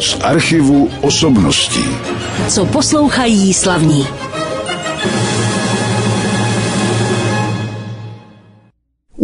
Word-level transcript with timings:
Z 0.00 0.18
archivu 0.22 0.88
osobností. 1.02 1.84
Co 2.48 2.66
poslouchají 2.66 3.54
slavní. 3.54 4.06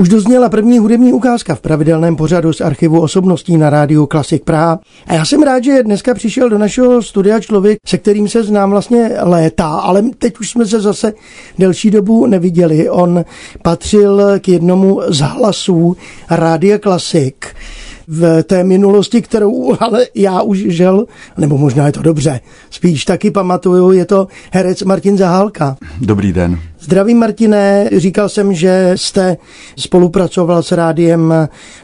Už 0.02 0.08
dozněla 0.08 0.48
první 0.48 0.78
hudební 0.78 1.12
ukázka 1.12 1.54
v 1.54 1.60
pravidelném 1.60 2.16
pořadu 2.16 2.52
z 2.52 2.60
archivu 2.60 3.00
osobností 3.00 3.56
na 3.56 3.70
rádiu 3.70 4.06
Klasik 4.06 4.44
Praha. 4.44 4.78
A 5.06 5.14
já 5.14 5.24
jsem 5.24 5.42
rád, 5.42 5.64
že 5.64 5.82
dneska 5.82 6.14
přišel 6.14 6.50
do 6.50 6.58
našeho 6.58 7.02
studia 7.02 7.40
člověk, 7.40 7.78
se 7.86 7.98
kterým 7.98 8.28
se 8.28 8.44
znám 8.44 8.70
vlastně 8.70 9.10
léta, 9.20 9.68
ale 9.68 10.02
teď 10.18 10.38
už 10.40 10.50
jsme 10.50 10.66
se 10.66 10.80
zase 10.80 11.12
delší 11.58 11.90
dobu 11.90 12.26
neviděli. 12.26 12.90
On 12.90 13.24
patřil 13.62 14.22
k 14.40 14.48
jednomu 14.48 15.00
z 15.08 15.20
hlasů 15.20 15.96
Rádia 16.30 16.78
Klasik 16.78 17.46
v 18.08 18.42
té 18.42 18.64
minulosti, 18.64 19.22
kterou 19.22 19.76
ale 19.80 20.06
já 20.14 20.42
už 20.42 20.58
žel, 20.58 21.04
nebo 21.38 21.58
možná 21.58 21.86
je 21.86 21.92
to 21.92 22.02
dobře, 22.02 22.40
spíš 22.70 23.04
taky 23.04 23.30
pamatuju, 23.30 23.92
je 23.92 24.04
to 24.04 24.26
herec 24.50 24.82
Martin 24.82 25.18
Zahálka. 25.18 25.76
Dobrý 26.00 26.32
den. 26.32 26.58
Zdravím 26.80 27.18
Martine, 27.18 27.90
říkal 27.96 28.28
jsem, 28.28 28.54
že 28.54 28.92
jste 28.96 29.36
spolupracoval 29.76 30.62
s 30.62 30.72
rádiem 30.72 31.34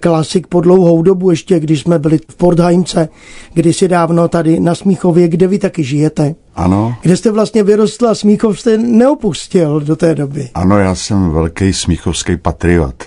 Klasik 0.00 0.46
po 0.46 0.60
dlouhou 0.60 1.02
dobu, 1.02 1.30
ještě 1.30 1.60
když 1.60 1.80
jsme 1.80 1.98
byli 1.98 2.18
v 2.28 2.36
Portheimce, 2.36 3.08
kdysi 3.54 3.88
dávno 3.88 4.28
tady 4.28 4.60
na 4.60 4.74
Smíchově, 4.74 5.28
kde 5.28 5.46
vy 5.46 5.58
taky 5.58 5.84
žijete. 5.84 6.34
Ano. 6.54 6.94
Kde 7.02 7.16
jste 7.16 7.30
vlastně 7.30 7.62
vyrostl 7.62 8.08
a 8.08 8.14
Smíchov 8.14 8.60
jste 8.60 8.78
neopustil 8.78 9.80
do 9.80 9.96
té 9.96 10.14
doby. 10.14 10.48
Ano, 10.54 10.78
já 10.78 10.94
jsem 10.94 11.30
velký 11.30 11.72
smíchovský 11.72 12.36
patriot. 12.36 13.04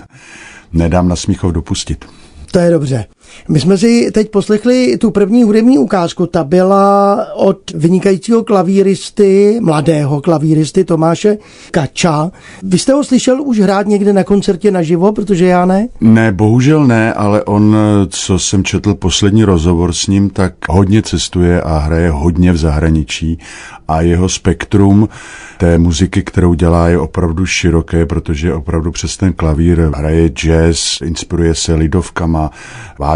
Nedám 0.74 1.08
na 1.08 1.16
Smíchov 1.16 1.52
dopustit. 1.52 2.06
To 2.52 2.60
je 2.60 2.70
dobře. 2.70 3.06
My 3.50 3.60
jsme 3.60 3.78
si 3.78 4.12
teď 4.12 4.30
poslechli 4.30 4.98
tu 4.98 5.12
první 5.12 5.44
hudební 5.44 5.78
ukázku. 5.78 6.26
Ta 6.26 6.44
byla 6.44 7.18
od 7.36 7.72
vynikajícího 7.74 8.44
klavíristy, 8.44 9.60
mladého 9.62 10.22
klavíristy 10.22 10.84
Tomáše 10.84 11.38
Kača. 11.72 12.32
Vy 12.64 12.80
jste 12.80 12.94
ho 12.94 13.04
slyšel 13.04 13.42
už 13.42 13.60
hrát 13.60 13.88
někde 13.88 14.14
na 14.14 14.24
koncertě 14.24 14.72
naživo, 14.72 15.12
protože 15.12 15.46
já 15.46 15.66
ne? 15.66 15.88
Ne, 16.02 16.32
bohužel 16.32 16.88
ne, 16.88 17.14
ale 17.14 17.44
on, 17.44 17.78
co 18.10 18.40
jsem 18.40 18.64
četl 18.64 18.94
poslední 18.94 19.44
rozhovor 19.44 19.94
s 19.94 20.08
ním, 20.08 20.30
tak 20.30 20.54
hodně 20.70 21.02
cestuje 21.02 21.62
a 21.62 21.78
hraje 21.78 22.10
hodně 22.12 22.52
v 22.52 22.58
zahraničí 22.58 23.40
a 23.88 24.02
jeho 24.02 24.30
spektrum 24.30 25.10
té 25.58 25.78
muziky, 25.78 26.24
kterou 26.24 26.54
dělá, 26.54 26.90
je 26.90 27.00
opravdu 27.00 27.46
široké, 27.46 28.06
protože 28.06 28.54
opravdu 28.54 28.92
přes 28.92 29.18
ten 29.18 29.34
klavír 29.34 29.80
hraje 29.96 30.30
jazz, 30.30 31.02
inspiruje 31.02 31.56
se 31.56 31.76
lidovkama, 31.76 32.52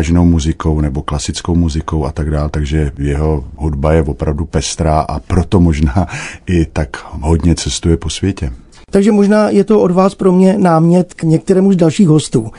vážnou 0.05 0.25
muzikou 0.25 0.81
nebo 0.81 1.01
klasickou 1.01 1.55
muzikou 1.55 2.05
a 2.05 2.11
tak 2.11 2.31
dále, 2.31 2.49
takže 2.49 2.91
jeho 2.97 3.45
hudba 3.55 3.93
je 3.93 4.01
opravdu 4.01 4.45
pestrá 4.45 4.99
a 4.99 5.19
proto 5.19 5.59
možná 5.59 6.07
i 6.45 6.65
tak 6.65 7.05
hodně 7.11 7.55
cestuje 7.55 7.97
po 7.97 8.09
světě. 8.09 8.51
Takže 8.91 9.11
možná 9.11 9.49
je 9.49 9.63
to 9.63 9.81
od 9.81 9.91
vás 9.91 10.15
pro 10.15 10.31
mě 10.31 10.57
námět 10.57 11.13
k 11.13 11.23
některému 11.23 11.73
z 11.73 11.75
dalších 11.75 12.07
hostů 12.07 12.51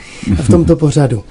v 0.43 0.47
tomto 0.47 0.75
pořadu. 0.75 1.23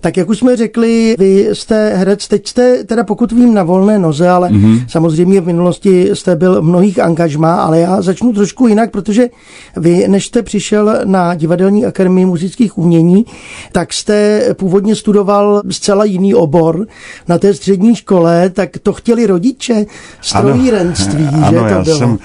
Tak 0.00 0.16
jak 0.16 0.28
už 0.28 0.38
jsme 0.38 0.56
řekli, 0.56 1.14
vy 1.18 1.48
jste 1.52 1.94
herec, 1.94 2.28
teď 2.28 2.48
jste 2.48 2.84
teda 2.84 3.04
pokud 3.04 3.32
vím 3.32 3.54
na 3.54 3.62
volné 3.62 3.98
noze, 3.98 4.28
ale 4.28 4.48
mm-hmm. 4.48 4.84
samozřejmě 4.88 5.40
v 5.40 5.46
minulosti 5.46 6.10
jste 6.12 6.36
byl 6.36 6.62
mnohých 6.62 6.98
angažmá, 6.98 7.54
ale 7.54 7.80
já 7.80 8.02
začnu 8.02 8.32
trošku 8.32 8.66
jinak, 8.66 8.90
protože 8.90 9.28
vy, 9.76 10.08
než 10.08 10.26
jste 10.26 10.42
přišel 10.42 11.00
na 11.04 11.34
Divadelní 11.34 11.86
akademii 11.86 12.26
muzických 12.26 12.78
umění, 12.78 13.24
tak 13.72 13.92
jste 13.92 14.40
původně 14.54 14.96
studoval 14.96 15.62
zcela 15.70 16.04
jiný 16.04 16.34
obor 16.34 16.86
na 17.28 17.38
té 17.38 17.54
střední 17.54 17.96
škole, 17.96 18.50
tak 18.50 18.70
to 18.82 18.92
chtěli 18.92 19.26
rodiče, 19.26 19.86
strojírenství, 20.20 21.26
ano, 21.26 21.50
že 21.50 21.58
ano, 21.58 21.68
to 21.68 21.74
já 21.74 21.82
bylo. 21.82 21.98
Jsem, 21.98 22.18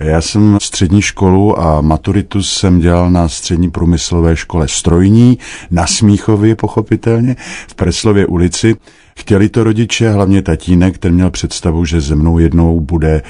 já 0.00 0.20
jsem 0.20 0.58
střední 0.60 1.02
školu 1.02 1.60
a 1.60 1.80
maturitu 1.80 2.42
jsem 2.42 2.80
dělal 2.80 3.10
na 3.10 3.28
střední 3.28 3.70
průmyslové 3.70 4.36
škole 4.36 4.68
strojní, 4.68 5.38
na 5.70 5.86
Smíchově 5.86 6.56
pochopitelně, 6.56 7.36
v 7.68 7.74
Preslově 7.74 8.26
ulici. 8.26 8.76
Chtěli 9.18 9.48
to 9.48 9.64
rodiče, 9.64 10.10
hlavně 10.10 10.42
tatínek, 10.42 10.98
ten 10.98 11.14
měl 11.14 11.30
představu, 11.30 11.84
že 11.84 12.00
ze 12.00 12.14
mnou 12.16 12.38
jednou 12.38 12.80
bude 12.80 13.22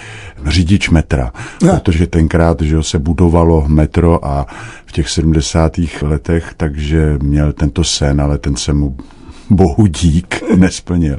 řidič 0.47 0.91
metra, 0.91 1.33
no. 1.63 1.73
protože 1.73 2.07
tenkrát 2.07 2.63
že 2.63 2.83
se 2.83 2.99
budovalo 2.99 3.65
metro 3.69 4.27
a 4.27 4.47
v 4.87 4.93
těch 4.93 5.09
70. 5.09 5.73
letech, 6.03 6.55
takže 6.57 7.19
měl 7.23 7.53
tento 7.53 7.85
sen, 7.85 8.21
ale 8.21 8.39
ten 8.39 8.57
se 8.57 8.73
mu 8.73 8.97
bohu 9.51 9.87
dík 9.87 10.43
nesplnil. 10.57 11.19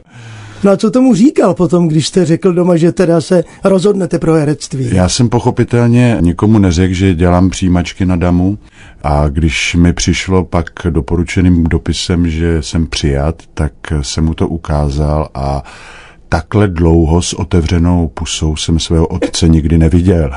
No 0.63 0.71
a 0.71 0.77
co 0.77 0.91
tomu 0.91 1.15
říkal 1.15 1.53
potom, 1.53 1.87
když 1.87 2.07
jste 2.07 2.25
řekl 2.25 2.53
doma, 2.53 2.77
že 2.77 2.91
teda 2.91 3.21
se 3.21 3.43
rozhodnete 3.63 4.19
pro 4.19 4.33
herectví? 4.33 4.89
Já 4.91 5.09
jsem 5.09 5.29
pochopitelně 5.29 6.17
nikomu 6.21 6.59
neřekl, 6.59 6.93
že 6.93 7.15
dělám 7.15 7.49
přijímačky 7.49 8.05
na 8.05 8.15
damu 8.15 8.57
a 9.03 9.29
když 9.29 9.75
mi 9.75 9.93
přišlo 9.93 10.43
pak 10.43 10.69
doporučeným 10.89 11.63
dopisem, 11.63 12.29
že 12.29 12.61
jsem 12.61 12.87
přijat, 12.87 13.35
tak 13.53 13.73
jsem 14.01 14.25
mu 14.25 14.33
to 14.33 14.47
ukázal 14.47 15.29
a 15.33 15.63
takhle 16.33 16.67
dlouho 16.67 17.21
s 17.21 17.33
otevřenou 17.33 18.07
pusou 18.07 18.55
jsem 18.55 18.79
svého 18.79 19.07
otce 19.07 19.47
nikdy 19.47 19.77
neviděl. 19.77 20.31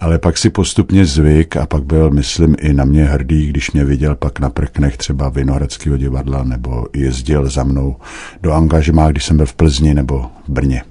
Ale 0.00 0.18
pak 0.18 0.38
si 0.38 0.50
postupně 0.50 1.06
zvyk 1.06 1.56
a 1.56 1.66
pak 1.66 1.84
byl, 1.84 2.10
myslím, 2.10 2.56
i 2.60 2.72
na 2.72 2.84
mě 2.84 3.04
hrdý, 3.04 3.46
když 3.46 3.72
mě 3.72 3.84
viděl 3.84 4.14
pak 4.14 4.40
na 4.40 4.50
prknech 4.50 4.96
třeba 4.96 5.28
Vinohradského 5.28 5.96
divadla 5.96 6.44
nebo 6.44 6.86
jezdil 6.94 7.50
za 7.50 7.64
mnou 7.64 7.96
do 8.42 8.52
angažmá, 8.52 9.10
když 9.10 9.24
jsem 9.24 9.36
byl 9.36 9.46
v 9.46 9.54
Plzni 9.54 9.94
nebo 9.94 10.26
v 10.48 10.52
Brně. 10.52 10.82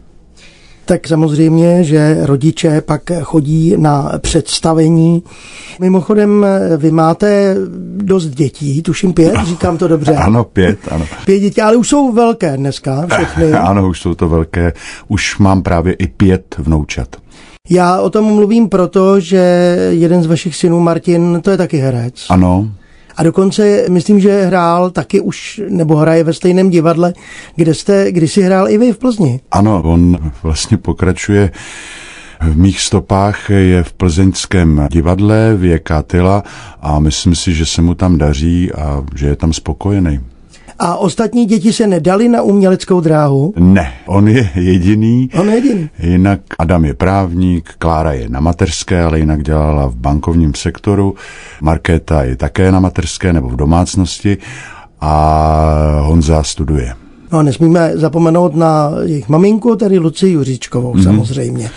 Tak 0.89 1.07
samozřejmě, 1.07 1.83
že 1.83 2.17
rodiče 2.21 2.81
pak 2.81 3.01
chodí 3.21 3.73
na 3.77 4.11
představení. 4.17 5.23
Mimochodem, 5.79 6.45
vy 6.77 6.91
máte 6.91 7.55
dost 7.97 8.25
dětí, 8.25 8.81
tuším 8.81 9.13
pět, 9.13 9.35
říkám 9.45 9.77
to 9.77 9.87
dobře. 9.87 10.15
Ano, 10.15 10.43
pět, 10.43 10.79
ano. 10.91 11.05
Pět 11.25 11.39
dětí, 11.39 11.61
ale 11.61 11.75
už 11.75 11.89
jsou 11.89 12.11
velké 12.11 12.57
dneska 12.57 13.07
všechny. 13.07 13.53
Ano, 13.53 13.89
už 13.89 14.01
jsou 14.01 14.13
to 14.13 14.29
velké. 14.29 14.73
Už 15.07 15.37
mám 15.37 15.63
právě 15.63 15.93
i 15.93 16.07
pět 16.07 16.55
vnoučat. 16.57 17.07
Já 17.69 18.01
o 18.01 18.09
tom 18.09 18.25
mluvím 18.25 18.69
proto, 18.69 19.19
že 19.19 19.37
jeden 19.89 20.23
z 20.23 20.25
vašich 20.25 20.55
synů, 20.55 20.79
Martin, 20.79 21.39
to 21.41 21.51
je 21.51 21.57
taky 21.57 21.77
herec. 21.77 22.25
Ano, 22.29 22.71
A 23.19 23.23
dokonce 23.23 23.85
myslím, 23.89 24.19
že 24.19 24.45
hrál 24.45 24.89
taky 24.89 25.19
už, 25.19 25.61
nebo 25.69 25.95
hraje 25.95 26.23
ve 26.23 26.33
stejném 26.33 26.69
divadle, 26.69 27.13
kde 27.55 27.73
jste 27.73 28.11
kdysi 28.11 28.41
hrál 28.41 28.69
i 28.69 28.77
vy 28.77 28.93
v 28.93 28.97
Plzni. 28.97 29.39
ano, 29.51 29.81
on 29.85 30.17
vlastně 30.43 30.77
pokračuje 30.77 31.51
v 32.41 32.57
mých 32.57 32.81
stopách 32.81 33.49
je 33.49 33.83
v 33.83 33.93
plzeňském 33.93 34.87
divadle 34.91 35.55
v 35.55 35.65
Jekatila 35.65 36.43
a 36.81 36.99
myslím 36.99 37.35
si, 37.35 37.53
že 37.53 37.65
se 37.65 37.81
mu 37.81 37.95
tam 37.95 38.17
daří 38.17 38.71
a 38.71 39.03
že 39.15 39.27
je 39.27 39.35
tam 39.35 39.53
spokojený. 39.53 40.19
A 40.79 40.95
ostatní 40.95 41.45
děti 41.45 41.73
se 41.73 41.87
nedali 41.87 42.29
na 42.29 42.41
uměleckou 42.41 43.01
dráhu. 43.01 43.53
Ne, 43.59 43.93
on 44.07 44.27
je 44.27 44.49
jediný. 44.55 45.29
On 45.39 45.49
je 45.49 45.55
jediný. 45.55 45.89
Jinak 45.99 46.39
Adam 46.59 46.85
je 46.85 46.93
právník, 46.93 47.69
Klára 47.79 48.13
je 48.13 48.29
na 48.29 48.39
mateřské, 48.39 49.03
ale 49.03 49.19
jinak 49.19 49.43
dělala 49.43 49.87
v 49.87 49.95
bankovním 49.95 50.53
sektoru. 50.53 51.15
Markéta 51.61 52.23
je 52.23 52.35
také 52.35 52.71
na 52.71 52.79
mateřské 52.79 53.33
nebo 53.33 53.49
v 53.49 53.55
domácnosti 53.55 54.37
a 55.01 55.99
Honza 56.01 56.43
studuje. 56.43 56.93
No 57.31 57.39
a 57.39 57.43
nesmíme 57.43 57.91
zapomenout 57.95 58.55
na 58.55 58.91
jejich 59.03 59.29
maminku, 59.29 59.75
tedy 59.75 59.99
Luci 59.99 60.27
Juříčkovou 60.27 60.93
mm-hmm. 60.93 61.03
samozřejmě. 61.03 61.69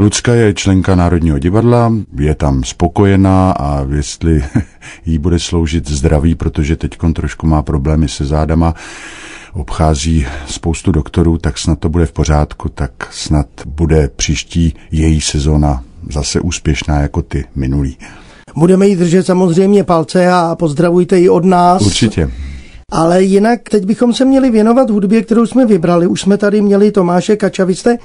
Lucka 0.00 0.34
je 0.34 0.54
členka 0.54 0.94
Národního 0.94 1.38
divadla, 1.38 1.92
je 2.18 2.34
tam 2.34 2.64
spokojená 2.64 3.52
a 3.52 3.86
jestli 3.96 4.44
jí 5.06 5.18
bude 5.18 5.38
sloužit 5.38 5.90
zdraví, 5.90 6.34
protože 6.34 6.76
teď 6.76 6.98
trošku 7.14 7.46
má 7.46 7.62
problémy 7.62 8.08
se 8.08 8.24
zádama, 8.24 8.74
obchází 9.52 10.26
spoustu 10.46 10.92
doktorů, 10.92 11.38
tak 11.38 11.58
snad 11.58 11.78
to 11.78 11.88
bude 11.88 12.06
v 12.06 12.12
pořádku, 12.12 12.68
tak 12.68 12.92
snad 13.10 13.46
bude 13.66 14.10
příští 14.16 14.74
její 14.90 15.20
sezóna 15.20 15.82
zase 16.10 16.40
úspěšná 16.40 17.00
jako 17.00 17.22
ty 17.22 17.44
minulý. 17.54 17.96
Budeme 18.56 18.88
jí 18.88 18.96
držet 18.96 19.26
samozřejmě 19.26 19.84
palce 19.84 20.32
a 20.32 20.56
pozdravujte 20.58 21.18
ji 21.18 21.28
od 21.28 21.44
nás. 21.44 21.82
Určitě. 21.82 22.30
Ale 22.90 23.22
jinak 23.22 23.60
teď 23.68 23.84
bychom 23.84 24.12
se 24.12 24.24
měli 24.24 24.50
věnovat 24.50 24.90
hudbě, 24.90 25.22
kterou 25.22 25.46
jsme 25.46 25.66
vybrali. 25.66 26.06
Už 26.06 26.20
jsme 26.20 26.36
tady 26.36 26.62
měli 26.62 26.90
Tomáše 26.90 27.36
Kača. 27.36 27.64
Vy 27.64 27.74
jste 27.74 27.98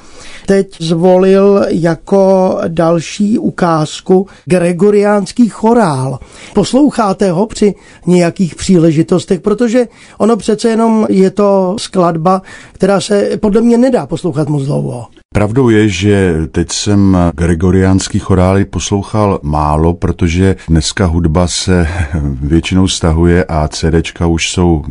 teď 0.46 0.82
zvolil 0.82 1.66
jako 1.70 2.58
další 2.68 3.40
ukázku 3.40 4.28
gregoriánský 4.46 5.50
chorál. 5.50 6.20
Posloucháte 6.54 7.32
ho 7.32 7.48
při 7.48 7.76
nějakých 8.06 8.56
příležitostech, 8.56 9.42
protože 9.42 9.88
ono 10.18 10.38
přece 10.38 10.70
jenom 10.70 11.08
je 11.10 11.32
to 11.32 11.76
skladba, 11.80 12.42
která 12.74 13.02
se 13.02 13.38
podle 13.38 13.62
mě 13.62 13.78
nedá 13.78 14.08
poslouchat 14.08 14.50
moc 14.50 14.64
dlouho. 14.64 15.06
Pravdou 15.36 15.70
je, 15.70 15.90
že 15.90 16.34
teď 16.52 16.72
jsem 16.72 17.18
gregoriánský 17.36 18.20
chorály 18.20 18.66
poslouchal 18.66 19.40
málo, 19.44 19.94
protože 19.94 20.56
dneska 20.68 21.06
hudba 21.06 21.48
se 21.48 21.88
většinou 22.42 22.88
stahuje 22.88 23.46
a 23.46 23.68
CDčka 23.68 24.28
už 24.28 24.50
jsou 24.50 24.84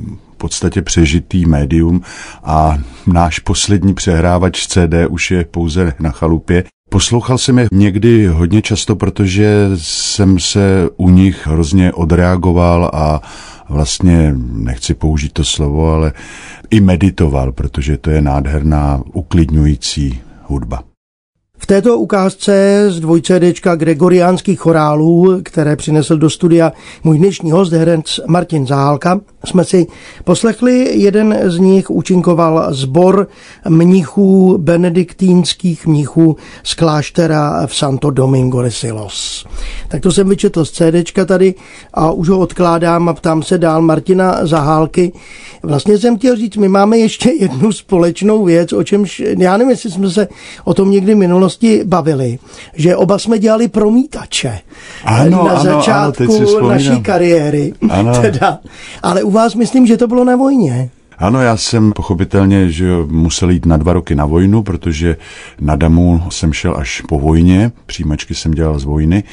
podstatě 0.44 0.82
přežitý 0.82 1.46
médium 1.46 2.02
a 2.44 2.79
náš 3.06 3.38
poslední 3.38 3.94
přehrávač 3.94 4.67
CD 4.67 4.94
už 5.08 5.31
je 5.31 5.44
pouze 5.44 5.93
na 6.00 6.11
chalupě. 6.11 6.64
Poslouchal 6.91 7.38
jsem 7.38 7.58
je 7.58 7.67
někdy 7.73 8.26
hodně 8.26 8.62
často, 8.62 8.96
protože 8.96 9.70
jsem 9.76 10.38
se 10.38 10.88
u 10.96 11.11
nich 11.11 11.46
hrozně 11.46 11.93
odreagoval 11.93 12.91
a 12.94 13.20
vlastně, 13.69 14.35
nechci 14.38 14.94
použít 14.94 15.32
to 15.32 15.44
slovo, 15.44 15.93
ale 15.93 16.12
i 16.70 16.81
meditoval, 16.81 17.52
protože 17.52 17.96
to 17.96 18.11
je 18.11 18.20
nádherná, 18.20 19.02
uklidňující 19.12 20.20
hudba. 20.49 20.94
V 21.65 21.67
této 21.67 21.99
ukázce 21.99 22.85
z 22.89 23.01
dvojcédečka 23.01 23.75
gregoriánských 23.75 24.61
chorálů, 24.61 25.41
které 25.43 25.77
přinesl 25.77 26.17
do 26.17 26.31
studia 26.31 26.73
můj 27.05 27.19
dnešní 27.19 27.51
host, 27.51 27.73
herec 27.73 28.21
Martin 28.27 28.67
Zahálka, 28.67 29.21
jsme 29.45 29.65
si 29.65 29.87
poslechli, 30.25 31.01
jeden 31.01 31.39
z 31.45 31.59
nich 31.59 31.91
účinkoval 31.91 32.67
sbor 32.71 33.29
mnichů, 33.69 34.59
benediktínských 34.59 35.87
mnichů 35.87 36.37
z 36.63 36.75
kláštera 36.75 37.67
v 37.67 37.77
Santo 37.77 38.11
Domingo 38.11 38.63
de 38.63 38.71
Silos. 38.71 39.47
Tak 39.89 40.03
to 40.03 40.13
jsem 40.13 40.29
vyčetl 40.29 40.65
z 40.65 40.71
CDčka 40.71 41.25
tady 41.25 41.55
a 41.95 42.11
už 42.11 42.29
ho 42.29 42.39
odkládám 42.39 43.09
a 43.09 43.15
ptám 43.15 43.43
se 43.43 43.59
dál 43.59 43.83
Martina 43.83 44.47
Zahálky. 44.47 45.13
Vlastně 45.63 45.99
jsem 45.99 46.19
chtěl 46.19 46.37
říct, 46.37 46.57
my 46.57 46.69
máme 46.69 46.99
ještě 46.99 47.33
jednu 47.41 47.73
společnou 47.73 48.45
věc, 48.45 48.73
o 48.73 48.85
čemž, 48.85 49.23
já 49.39 49.57
nevím, 49.57 49.71
jestli 49.71 49.91
jsme 49.91 50.11
se 50.11 50.29
o 50.65 50.75
tom 50.75 50.91
někdy 50.91 51.15
v 51.15 51.19
minulosti 51.62 51.85
bavili, 51.85 52.39
že 52.75 52.97
oba 52.97 53.19
jsme 53.19 53.39
dělali 53.39 53.69
promítače 53.69 54.59
ano, 55.05 55.45
na 55.45 55.53
ano, 55.53 55.62
začátku 55.62 56.56
ano, 56.59 56.69
naší 56.69 57.03
kariéry. 57.03 57.73
Ano. 57.91 58.12
Teda. 58.21 58.59
Ale 59.03 59.23
u 59.23 59.31
vás 59.31 59.55
myslím, 59.55 59.87
že 59.87 59.97
to 59.97 60.06
bylo 60.06 60.25
na 60.25 60.37
vojně. 60.37 60.91
Ano, 61.19 61.41
já 61.41 61.57
jsem 61.57 61.93
pochopitelně 61.93 62.71
že 62.71 62.91
musel 63.07 63.51
jít 63.51 63.67
na 63.67 63.77
dva 63.77 63.93
roky 63.93 64.15
na 64.15 64.27
vojnu, 64.27 64.63
protože 64.63 65.17
na 65.61 65.77
Damu 65.77 66.23
jsem 66.29 66.53
šel 66.53 66.77
až 66.77 67.01
po 67.01 67.19
vojně, 67.19 67.73
přijímačky 67.87 68.35
jsem 68.35 68.53
dělal 68.53 68.79
z 68.79 68.85
vojny 68.85 69.25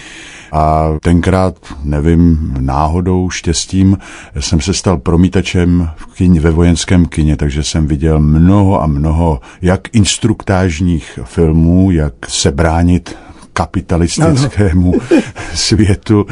a 0.51 0.89
tenkrát, 1.01 1.55
nevím, 1.83 2.53
náhodou, 2.59 3.29
štěstím, 3.29 3.97
jsem 4.39 4.61
se 4.61 4.73
stal 4.73 4.97
promítačem 4.97 5.89
v 5.95 6.05
kyni, 6.05 6.39
ve 6.39 6.51
vojenském 6.51 7.05
kině, 7.05 7.37
takže 7.37 7.63
jsem 7.63 7.87
viděl 7.87 8.19
mnoho 8.19 8.81
a 8.81 8.87
mnoho 8.87 9.39
jak 9.61 9.95
instruktážních 9.95 11.19
filmů, 11.23 11.91
jak 11.91 12.13
se 12.27 12.51
bránit 12.51 13.15
kapitalistickému 13.53 14.93
ano. 15.11 15.21
světu 15.53 16.25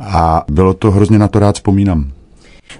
a 0.00 0.44
bylo 0.50 0.74
to 0.74 0.90
hrozně 0.90 1.18
na 1.18 1.28
to 1.28 1.38
rád 1.38 1.54
vzpomínám. 1.54 2.15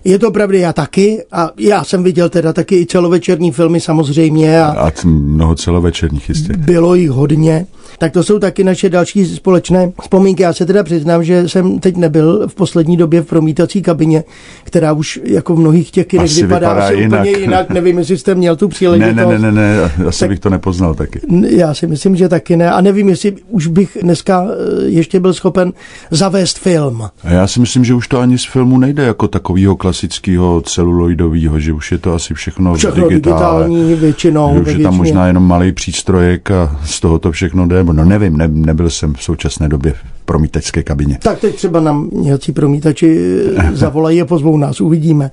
Je 0.04 0.18
to 0.18 0.30
pravda, 0.30 0.58
já 0.58 0.72
taky. 0.72 1.22
A 1.32 1.50
já 1.58 1.84
jsem 1.84 2.02
viděl 2.02 2.28
teda 2.28 2.52
taky 2.52 2.76
i 2.80 2.86
celovečerní 2.86 3.52
filmy 3.52 3.80
samozřejmě. 3.80 4.60
A, 4.60 4.66
a 4.66 4.92
mnoho 5.04 5.54
celovečerních 5.54 6.28
jistě. 6.28 6.52
Bylo 6.56 6.94
jich 6.94 7.10
hodně. 7.10 7.66
Tak 7.98 8.12
to 8.12 8.22
jsou 8.22 8.38
taky 8.38 8.64
naše 8.64 8.88
další 8.88 9.26
společné 9.26 9.92
vzpomínky. 10.02 10.42
Já 10.42 10.52
se 10.52 10.66
teda 10.66 10.82
přiznám, 10.82 11.24
že 11.24 11.48
jsem 11.48 11.78
teď 11.78 11.96
nebyl 11.96 12.48
v 12.48 12.54
poslední 12.54 12.96
době 12.96 13.22
v 13.22 13.26
promítací 13.26 13.82
kabině, 13.82 14.24
která 14.64 14.92
už 14.92 15.20
jako 15.24 15.54
v 15.54 15.58
mnohých 15.58 15.90
těch 15.90 16.06
kinech 16.06 16.30
asi 16.30 16.42
vypadá, 16.42 16.68
vypadá 16.68 16.86
asi 16.86 16.94
jinak. 16.94 17.20
úplně 17.20 17.38
jinak. 17.38 17.70
Nevím, 17.70 17.98
jestli 17.98 18.18
jste 18.18 18.34
měl 18.34 18.56
tu 18.56 18.68
příležitost. 18.68 19.16
Ne, 19.16 19.26
ne, 19.26 19.38
ne, 19.38 19.52
ne, 19.52 19.90
ne. 19.98 20.06
asi 20.08 20.20
tak, 20.20 20.28
bych 20.28 20.40
to 20.40 20.50
nepoznal 20.50 20.94
taky. 20.94 21.20
Já 21.48 21.74
si 21.74 21.86
myslím, 21.86 22.16
že 22.16 22.28
taky 22.28 22.56
ne. 22.56 22.70
A 22.70 22.80
nevím, 22.80 23.08
jestli 23.08 23.36
už 23.48 23.66
bych 23.66 23.98
dneska 24.02 24.46
eh, 24.48 24.84
ještě 24.84 25.20
byl 25.20 25.34
schopen 25.34 25.72
zavést 26.10 26.58
film. 26.58 27.02
A 27.02 27.30
já 27.30 27.46
si 27.46 27.60
myslím, 27.60 27.84
že 27.84 27.94
už 27.94 28.08
to 28.08 28.18
ani 28.18 28.38
z 28.38 28.44
filmu 28.44 28.78
nejde 28.78 29.02
jako 29.02 29.28
takového 29.28 29.76
klasického 29.86 30.60
celuloidového, 30.60 31.60
že 31.60 31.72
už 31.72 31.92
je 31.92 31.98
to 31.98 32.14
asi 32.14 32.34
všechno, 32.34 32.74
všechno 32.74 33.08
digitální, 33.08 33.76
digitální 33.76 33.94
většinou. 33.94 34.54
Že 34.54 34.60
už 34.60 34.72
je 34.72 34.78
tam 34.78 34.96
možná 34.96 35.26
jenom 35.26 35.46
malý 35.46 35.72
přístrojek 35.72 36.50
a 36.50 36.80
z 36.84 37.00
toho 37.00 37.18
to 37.18 37.32
všechno 37.32 37.66
jde. 37.66 37.84
No 37.84 38.04
nevím, 38.04 38.36
ne, 38.36 38.48
nebyl 38.48 38.90
jsem 38.90 39.14
v 39.14 39.22
současné 39.22 39.68
době 39.68 39.92
v 39.92 40.24
promítačské 40.24 40.82
kabině. 40.82 41.18
Tak 41.22 41.40
teď 41.40 41.54
třeba 41.54 41.80
nám 41.80 42.08
nějací 42.12 42.52
promítači 42.52 43.38
zavolají 43.72 44.22
a 44.22 44.24
pozvou 44.24 44.56
nás, 44.56 44.80
uvidíme. 44.80 45.30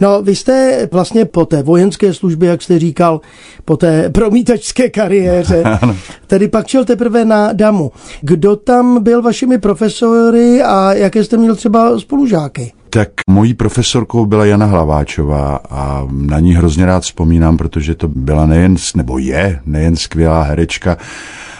No, 0.00 0.22
vy 0.22 0.36
jste 0.36 0.88
vlastně 0.92 1.24
po 1.24 1.46
té 1.46 1.62
vojenské 1.62 2.14
službě, 2.14 2.48
jak 2.48 2.62
jste 2.62 2.78
říkal, 2.78 3.20
po 3.64 3.76
té 3.76 4.10
promítačské 4.10 4.90
kariéře, 4.90 5.62
tedy 6.26 6.48
pak 6.48 6.66
šel 6.66 6.84
teprve 6.84 7.24
na 7.24 7.52
damu. 7.52 7.92
Kdo 8.20 8.56
tam 8.56 9.02
byl 9.02 9.22
vašimi 9.22 9.58
profesory 9.58 10.62
a 10.62 10.92
jaké 10.92 11.24
jste 11.24 11.36
měl 11.36 11.56
třeba 11.56 11.98
spolužáky? 11.98 12.72
Tak 12.90 13.08
mojí 13.28 13.54
profesorkou 13.54 14.26
byla 14.26 14.44
Jana 14.44 14.66
Hlaváčová 14.66 15.60
a 15.70 16.06
na 16.10 16.40
ní 16.40 16.54
hrozně 16.54 16.86
rád 16.86 17.02
vzpomínám, 17.02 17.56
protože 17.56 17.94
to 17.94 18.08
byla 18.08 18.46
nejen, 18.46 18.76
nebo 18.94 19.18
je 19.18 19.60
nejen 19.66 19.96
skvělá 19.96 20.42
herečka, 20.42 20.96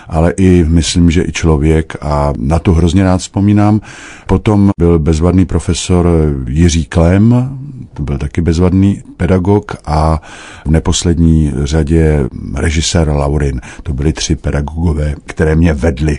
ale 0.09 0.33
i 0.37 0.65
myslím, 0.69 1.11
že 1.11 1.25
i 1.25 1.33
člověk 1.33 1.97
a 2.01 2.33
na 2.39 2.59
to 2.59 2.73
hrozně 2.73 3.05
rád 3.05 3.19
vzpomínám. 3.19 3.81
Potom 4.27 4.71
byl 4.79 4.99
bezvadný 4.99 5.45
profesor 5.45 6.09
Jiří 6.49 6.85
Klem, 6.85 7.51
to 7.95 8.03
byl 8.03 8.19
taky 8.19 8.41
bezvadný 8.41 9.03
pedagog 9.17 9.77
a 9.85 10.23
v 10.67 10.71
neposlední 10.71 11.53
řadě 11.65 12.29
režisér 12.55 13.09
Laurin. 13.09 13.61
To 13.83 13.93
byli 13.93 14.13
tři 14.13 14.37
pedagogové, 14.37 15.15
které 15.27 15.57
mě 15.57 15.73
vedly 15.73 16.19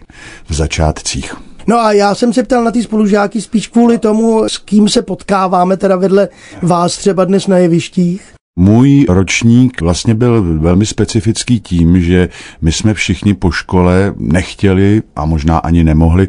v 0.50 0.54
začátcích. 0.54 1.51
No 1.68 1.80
a 1.80 1.92
já 1.92 2.16
jsem 2.16 2.34
se 2.34 2.44
ptal 2.44 2.64
na 2.64 2.72
ty 2.72 2.84
spolužáky 2.84 3.42
spíš 3.42 3.68
kvůli 3.68 3.98
tomu, 3.98 4.44
s 4.44 4.58
kým 4.58 4.90
se 4.90 5.02
potkáváme 5.02 5.78
teda 5.78 5.96
vedle 5.96 6.30
vás 6.62 6.98
třeba 6.98 7.26
dnes 7.26 7.48
na 7.48 7.58
jevištích. 7.58 8.34
Můj 8.60 9.06
ročník 9.10 9.82
vlastně 9.82 10.16
byl 10.16 10.60
velmi 10.60 10.86
specifický 10.86 11.60
tím, 11.60 12.02
že 12.02 12.30
my 12.62 12.72
jsme 12.72 12.94
všichni 12.94 13.34
po 13.34 13.52
škole 13.52 14.14
nechtěli 14.18 15.02
a 15.16 15.26
možná 15.26 15.58
ani 15.58 15.84
nemohli 15.84 16.28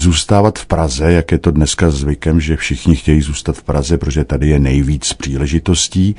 zůstávat 0.00 0.58
v 0.58 0.66
Praze, 0.66 1.12
jak 1.12 1.32
je 1.32 1.38
to 1.38 1.50
dneska 1.50 1.90
zvykem, 1.90 2.40
že 2.40 2.56
všichni 2.56 2.96
chtějí 2.96 3.20
zůstat 3.20 3.56
v 3.56 3.62
Praze, 3.62 3.98
protože 3.98 4.24
tady 4.24 4.48
je 4.48 4.58
nejvíc 4.58 5.12
příležitostí. 5.12 6.16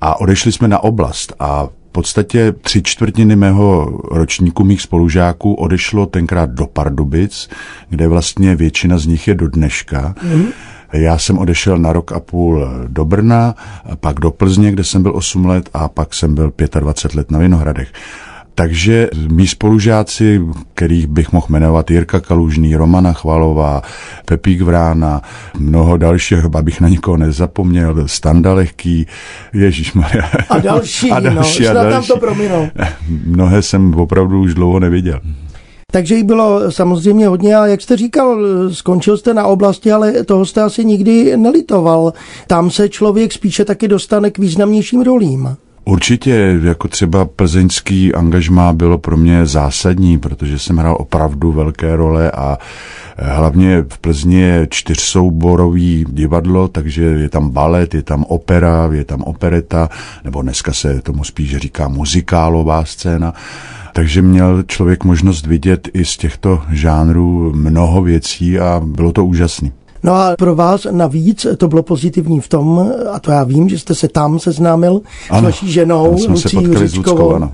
A 0.00 0.20
odešli 0.20 0.52
jsme 0.52 0.68
na 0.68 0.78
oblast 0.78 1.32
a 1.38 1.68
podstatě 1.94 2.52
tři 2.52 2.82
čtvrtiny 2.82 3.36
mého 3.36 3.98
ročníku 4.10 4.64
mých 4.64 4.82
spolužáků 4.82 5.54
odešlo 5.54 6.06
tenkrát 6.06 6.50
do 6.50 6.66
Pardubic, 6.66 7.48
kde 7.88 8.08
vlastně 8.08 8.56
většina 8.56 8.98
z 8.98 9.06
nich 9.06 9.28
je 9.28 9.34
do 9.34 9.48
dneška. 9.48 10.14
Mm. 10.22 10.46
Já 10.92 11.18
jsem 11.18 11.38
odešel 11.38 11.78
na 11.78 11.92
rok 11.92 12.12
a 12.12 12.20
půl 12.20 12.68
do 12.88 13.04
Brna, 13.04 13.54
pak 14.00 14.20
do 14.20 14.30
Plzně, 14.30 14.70
kde 14.70 14.84
jsem 14.84 15.02
byl 15.02 15.16
8 15.16 15.46
let 15.46 15.70
a 15.74 15.88
pak 15.88 16.14
jsem 16.14 16.34
byl 16.34 16.52
25 16.80 17.18
let 17.18 17.30
na 17.30 17.38
Vinohradech. 17.38 17.92
Takže 18.54 19.08
mý 19.28 19.46
spolužáci, 19.46 20.40
kterých 20.74 21.06
bych 21.06 21.32
mohl 21.32 21.46
jmenovat 21.48 21.90
Jirka 21.90 22.20
Kalužný, 22.20 22.76
Romana 22.76 23.12
Chvalová, 23.12 23.82
Pepík 24.26 24.60
Vrána, 24.60 25.22
mnoho 25.58 25.96
dalších, 25.96 26.44
abych 26.54 26.80
na 26.80 26.88
nikoho 26.88 27.16
nezapomněl, 27.16 28.08
Standa 28.08 28.54
Lehký, 28.54 29.06
Ježíš 29.52 29.92
Maria. 29.92 30.30
A 30.48 30.58
další, 30.58 31.10
a 31.12 31.20
další, 31.20 31.62
no, 31.64 31.70
a 31.70 31.72
další. 31.72 31.90
tam 31.90 32.04
to 32.04 32.16
prominou. 32.16 32.68
Mnohé 33.24 33.62
jsem 33.62 33.94
opravdu 33.94 34.40
už 34.40 34.54
dlouho 34.54 34.80
neviděl. 34.80 35.20
Takže 35.92 36.14
jich 36.14 36.24
bylo 36.24 36.70
samozřejmě 36.70 37.28
hodně 37.28 37.56
a 37.56 37.66
jak 37.66 37.80
jste 37.80 37.96
říkal, 37.96 38.38
skončil 38.72 39.18
jste 39.18 39.34
na 39.34 39.46
oblasti, 39.46 39.92
ale 39.92 40.24
toho 40.24 40.46
jste 40.46 40.62
asi 40.62 40.84
nikdy 40.84 41.36
nelitoval. 41.36 42.12
Tam 42.46 42.70
se 42.70 42.88
člověk 42.88 43.32
spíše 43.32 43.64
taky 43.64 43.88
dostane 43.88 44.30
k 44.30 44.38
významnějším 44.38 45.02
rolím. 45.02 45.56
Určitě, 45.84 46.60
jako 46.62 46.88
třeba 46.88 47.24
plzeňský 47.24 48.14
angažmá 48.14 48.72
bylo 48.72 48.98
pro 48.98 49.16
mě 49.16 49.46
zásadní, 49.46 50.18
protože 50.18 50.58
jsem 50.58 50.76
hrál 50.76 50.96
opravdu 51.00 51.52
velké 51.52 51.96
role 51.96 52.30
a 52.30 52.58
hlavně 53.18 53.84
v 53.88 53.98
Plzni 53.98 54.40
je 54.40 54.66
čtyřsouborový 54.70 56.04
divadlo, 56.08 56.68
takže 56.68 57.02
je 57.02 57.28
tam 57.28 57.50
balet, 57.50 57.94
je 57.94 58.02
tam 58.02 58.24
opera, 58.24 58.88
je 58.92 59.04
tam 59.04 59.22
opereta, 59.22 59.88
nebo 60.24 60.42
dneska 60.42 60.72
se 60.72 61.02
tomu 61.02 61.24
spíš 61.24 61.56
říká 61.56 61.88
muzikálová 61.88 62.84
scéna. 62.84 63.34
Takže 63.92 64.22
měl 64.22 64.62
člověk 64.62 65.04
možnost 65.04 65.46
vidět 65.46 65.88
i 65.92 66.04
z 66.04 66.16
těchto 66.16 66.62
žánrů 66.70 67.52
mnoho 67.54 68.02
věcí 68.02 68.58
a 68.58 68.80
bylo 68.84 69.12
to 69.12 69.24
úžasné. 69.24 69.83
No 70.04 70.14
a 70.14 70.34
pro 70.38 70.54
vás 70.54 70.86
navíc 70.90 71.46
to 71.56 71.68
bylo 71.68 71.82
pozitivní 71.82 72.40
v 72.40 72.48
tom, 72.48 72.92
a 73.12 73.20
to 73.20 73.30
já 73.30 73.44
vím, 73.44 73.68
že 73.68 73.78
jste 73.78 73.94
se 73.94 74.08
tam 74.08 74.38
seznámil 74.38 75.00
ano, 75.30 75.40
s 75.40 75.44
vaší 75.44 75.72
ženou, 75.72 76.16
Lucí 76.28 76.56
Juřičkovou. 76.62 77.34
Ano. 77.34 77.52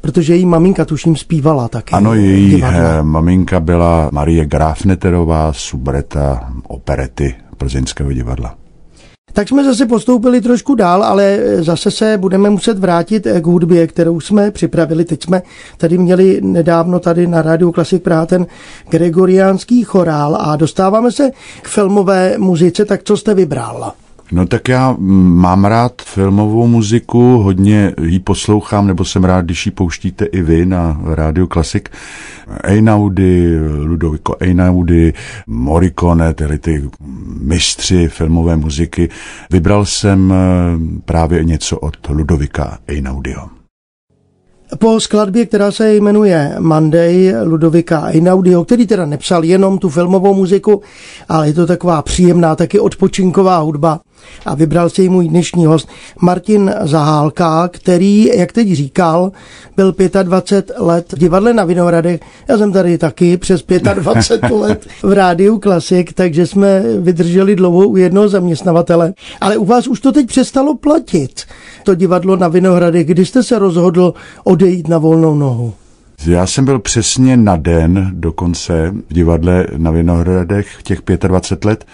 Protože 0.00 0.34
její 0.34 0.46
maminka 0.46 0.84
tuším 0.84 1.16
zpívala 1.16 1.68
taky. 1.68 1.92
Ano, 1.92 2.14
její 2.14 2.50
divadla. 2.50 3.02
maminka 3.02 3.60
byla 3.60 4.08
Marie 4.12 4.46
Grafneterová, 4.46 5.52
subreta 5.52 6.52
operety 6.68 7.34
Plzeňského 7.56 8.12
divadla. 8.12 8.54
Tak 9.38 9.48
jsme 9.48 9.64
zase 9.64 9.86
postoupili 9.86 10.40
trošku 10.40 10.74
dál, 10.74 11.04
ale 11.04 11.38
zase 11.58 11.90
se 11.90 12.18
budeme 12.18 12.50
muset 12.50 12.78
vrátit 12.78 13.26
k 13.40 13.46
hudbě, 13.46 13.86
kterou 13.86 14.20
jsme 14.20 14.50
připravili. 14.50 15.04
Teď 15.04 15.24
jsme 15.24 15.42
tady 15.76 15.98
měli 15.98 16.40
nedávno 16.42 17.00
tady 17.00 17.26
na 17.26 17.42
Rádiu 17.42 17.72
Klasik 17.72 18.02
Praha 18.02 18.26
ten 18.26 18.46
gregoriánský 18.90 19.84
chorál 19.84 20.36
a 20.40 20.56
dostáváme 20.56 21.12
se 21.12 21.30
k 21.62 21.68
filmové 21.68 22.38
muzice, 22.38 22.84
tak 22.84 23.00
co 23.04 23.16
jste 23.16 23.34
vybral? 23.34 23.92
No 24.32 24.46
tak 24.46 24.68
já 24.68 24.96
mám 24.98 25.64
rád 25.64 26.02
filmovou 26.02 26.66
muziku, 26.66 27.38
hodně 27.38 27.94
ji 28.02 28.18
poslouchám, 28.18 28.86
nebo 28.86 29.04
jsem 29.04 29.24
rád, 29.24 29.44
když 29.44 29.66
ji 29.66 29.72
pouštíte 29.72 30.24
i 30.24 30.42
vy 30.42 30.66
na 30.66 31.00
rádio 31.04 31.46
Klasik. 31.46 31.88
Einaudi, 32.62 33.58
Ludovico 33.84 34.36
Einaudi, 34.40 35.14
Morricone, 35.46 36.34
tedy 36.34 36.58
ty 36.58 36.90
mistři 37.40 38.08
filmové 38.08 38.56
muziky. 38.56 39.08
Vybral 39.50 39.84
jsem 39.84 40.32
eh, 40.32 41.00
právě 41.04 41.44
něco 41.44 41.78
od 41.78 42.08
Ludovika 42.08 42.78
Einaudiho. 42.86 43.48
Po 44.78 45.00
skladbě, 45.00 45.46
která 45.46 45.70
se 45.70 45.94
jmenuje 45.94 46.56
Monday 46.58 47.34
Ludovika 47.44 48.00
Einaudio, 48.00 48.64
který 48.64 48.86
teda 48.86 49.06
nepsal 49.06 49.44
jenom 49.44 49.78
tu 49.78 49.88
filmovou 49.88 50.34
muziku, 50.34 50.82
ale 51.28 51.46
je 51.46 51.52
to 51.52 51.66
taková 51.66 52.02
příjemná, 52.02 52.56
taky 52.56 52.80
odpočinková 52.80 53.58
hudba. 53.58 54.00
A 54.46 54.54
vybral 54.54 54.90
si 54.90 55.08
můj 55.08 55.28
dnešní 55.28 55.66
host 55.66 55.88
Martin 56.20 56.74
Zahálka, 56.82 57.68
který, 57.68 58.30
jak 58.36 58.52
teď 58.52 58.72
říkal, 58.72 59.32
byl 59.76 59.94
25 60.22 60.76
let 60.78 61.12
v 61.12 61.18
divadle 61.18 61.54
na 61.54 61.64
Vinohradech. 61.64 62.20
Já 62.48 62.58
jsem 62.58 62.72
tady 62.72 62.98
taky 62.98 63.36
přes 63.36 63.64
25 63.94 64.50
let 64.60 64.86
v 65.02 65.12
rádiu 65.12 65.58
Klasik, 65.58 66.12
takže 66.12 66.46
jsme 66.46 66.82
vydrželi 67.00 67.56
dlouho 67.56 67.88
u 67.88 67.96
jednoho 67.96 68.28
zaměstnavatele. 68.28 69.14
Ale 69.40 69.56
u 69.56 69.64
vás 69.64 69.86
už 69.86 70.00
to 70.00 70.12
teď 70.12 70.26
přestalo 70.26 70.76
platit 70.76 71.42
to 71.84 71.94
divadlo 71.94 72.36
na 72.36 72.48
Vinohradech, 72.48 73.06
kdy 73.06 73.26
jste 73.26 73.42
se 73.42 73.58
rozhodl 73.58 74.14
odejít 74.44 74.88
na 74.88 74.98
volnou 74.98 75.34
nohu? 75.34 75.74
Já 76.26 76.46
jsem 76.46 76.64
byl 76.64 76.78
přesně 76.78 77.36
na 77.36 77.56
den 77.56 78.10
dokonce 78.12 78.94
v 79.10 79.14
divadle 79.14 79.66
na 79.76 79.90
Vinohradech 79.90 80.82
těch 80.82 81.02
25 81.28 81.64
let. 81.68 81.84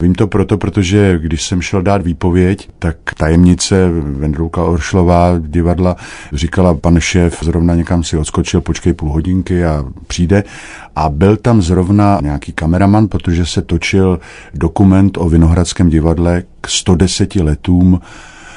Vím 0.00 0.14
to 0.14 0.26
proto, 0.26 0.58
protože 0.58 1.18
když 1.18 1.42
jsem 1.42 1.62
šel 1.62 1.82
dát 1.82 2.02
výpověď, 2.02 2.68
tak 2.78 2.96
tajemnice 3.16 3.88
Vendrouka 3.90 4.64
Oršlová 4.64 5.34
divadla 5.38 5.96
říkala, 6.32 6.74
pan 6.74 7.00
šéf 7.00 7.38
zrovna 7.42 7.74
někam 7.74 8.04
si 8.04 8.16
odskočil, 8.16 8.60
počkej 8.60 8.92
půl 8.92 9.12
hodinky 9.12 9.64
a 9.64 9.84
přijde. 10.06 10.44
A 10.96 11.08
byl 11.08 11.36
tam 11.36 11.62
zrovna 11.62 12.18
nějaký 12.22 12.52
kameraman, 12.52 13.08
protože 13.08 13.46
se 13.46 13.62
točil 13.62 14.20
dokument 14.54 15.18
o 15.18 15.28
Vinohradském 15.28 15.88
divadle 15.88 16.42
k 16.60 16.68
110 16.68 17.36
letům 17.36 18.00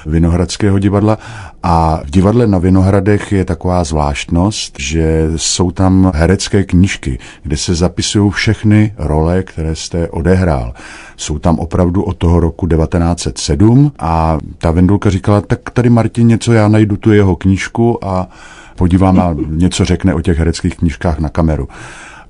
Vinohradského 0.05 0.79
divadla. 0.79 1.17
A 1.63 2.01
v 2.05 2.09
divadle 2.09 2.47
na 2.47 2.57
Vinohradech 2.57 3.31
je 3.31 3.45
taková 3.45 3.83
zvláštnost, 3.83 4.75
že 4.79 5.31
jsou 5.35 5.71
tam 5.71 6.11
herecké 6.15 6.63
knížky, 6.63 7.19
kde 7.43 7.57
se 7.57 7.75
zapisují 7.75 8.31
všechny 8.31 8.93
role, 8.97 9.43
které 9.43 9.75
jste 9.75 10.07
odehrál. 10.07 10.73
Jsou 11.17 11.39
tam 11.39 11.59
opravdu 11.59 12.03
od 12.03 12.17
toho 12.17 12.39
roku 12.39 12.67
1907 12.67 13.91
a 13.99 14.37
ta 14.57 14.71
Vendulka 14.71 15.09
říkala, 15.09 15.41
tak 15.41 15.69
tady 15.69 15.89
Martin 15.89 16.27
něco, 16.27 16.53
já 16.53 16.67
najdu 16.67 16.97
tu 16.97 17.11
jeho 17.11 17.35
knížku 17.35 18.05
a 18.05 18.27
podívám 18.75 19.19
a 19.19 19.35
něco 19.49 19.85
řekne 19.85 20.13
o 20.13 20.21
těch 20.21 20.37
hereckých 20.37 20.77
knížkách 20.77 21.19
na 21.19 21.29
kameru. 21.29 21.67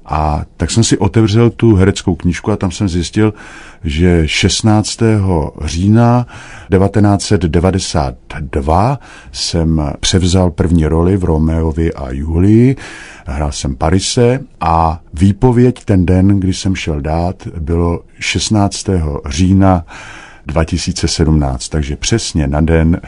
A 0.05 0.45
tak 0.57 0.72
jsem 0.72 0.83
si 0.83 0.98
otevřel 0.98 1.50
tu 1.50 1.75
hereckou 1.75 2.15
knížku 2.15 2.51
a 2.51 2.55
tam 2.55 2.72
jsem 2.72 2.89
zjistil, 2.89 3.33
že 3.83 4.24
16. 4.25 5.00
října 5.65 6.27
1992 6.77 9.00
jsem 9.31 9.91
převzal 10.00 10.51
první 10.51 10.86
roli 10.86 11.17
v 11.17 11.24
Romeovi 11.24 11.93
a 11.93 12.12
Julii, 12.12 12.75
hrál 13.25 13.51
jsem 13.51 13.75
Parise 13.75 14.39
a 14.60 15.00
výpověď 15.13 15.86
ten 15.86 16.05
den, 16.05 16.39
kdy 16.39 16.53
jsem 16.53 16.75
šel 16.75 17.01
dát, 17.01 17.48
bylo 17.60 18.01
16. 18.19 18.89
října 19.25 19.86
2017, 20.45 21.69
takže 21.69 21.95
přesně 21.95 22.48
na 22.48 22.62
den 22.62 23.01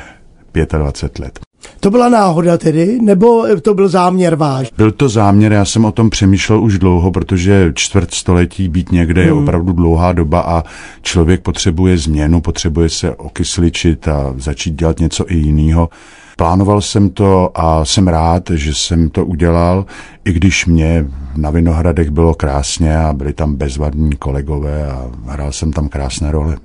25 0.54 1.20
let. 1.20 1.45
To 1.86 1.92
byla 1.92 2.10
náhoda 2.10 2.58
tedy, 2.58 3.00
nebo 3.02 3.46
to 3.62 3.74
byl 3.74 3.90
záměr 3.90 4.36
váš? 4.36 4.72
Byl 4.78 4.92
to 4.92 5.10
záměr, 5.10 5.54
já 5.54 5.66
jsem 5.66 5.86
o 5.86 5.92
tom 5.92 6.10
přemýšlel 6.10 6.64
už 6.64 6.80
dlouho, 6.80 7.12
protože 7.12 7.72
čtvrt 7.76 8.14
století 8.14 8.70
být 8.70 8.92
někde 8.92 9.22
hmm. 9.22 9.28
je 9.28 9.44
opravdu 9.44 9.74
dlouhá 9.74 10.14
doba 10.14 10.42
a 10.42 10.64
člověk 11.02 11.42
potřebuje 11.42 11.98
změnu, 11.98 12.42
potřebuje 12.42 12.90
se 12.90 13.16
okysličit 13.16 14.08
a 14.08 14.34
začít 14.38 14.76
dělat 14.76 15.00
něco 15.00 15.26
i 15.32 15.36
jiného. 15.36 15.90
Plánoval 16.38 16.82
jsem 16.82 17.10
to 17.10 17.52
a 17.56 17.86
jsem 17.86 18.08
rád, 18.08 18.50
že 18.54 18.74
jsem 18.74 19.10
to 19.10 19.26
udělal, 19.26 19.86
i 20.26 20.34
když 20.34 20.66
mě 20.66 21.06
na 21.36 21.50
Vinohradech 21.50 22.10
bylo 22.10 22.34
krásně 22.34 22.98
a 22.98 23.14
byli 23.14 23.34
tam 23.34 23.56
bezvadní 23.56 24.16
kolegové 24.16 24.92
a 24.92 25.12
hrál 25.26 25.52
jsem 25.52 25.74
tam 25.74 25.90
krásné 25.90 26.32
role. 26.32 26.58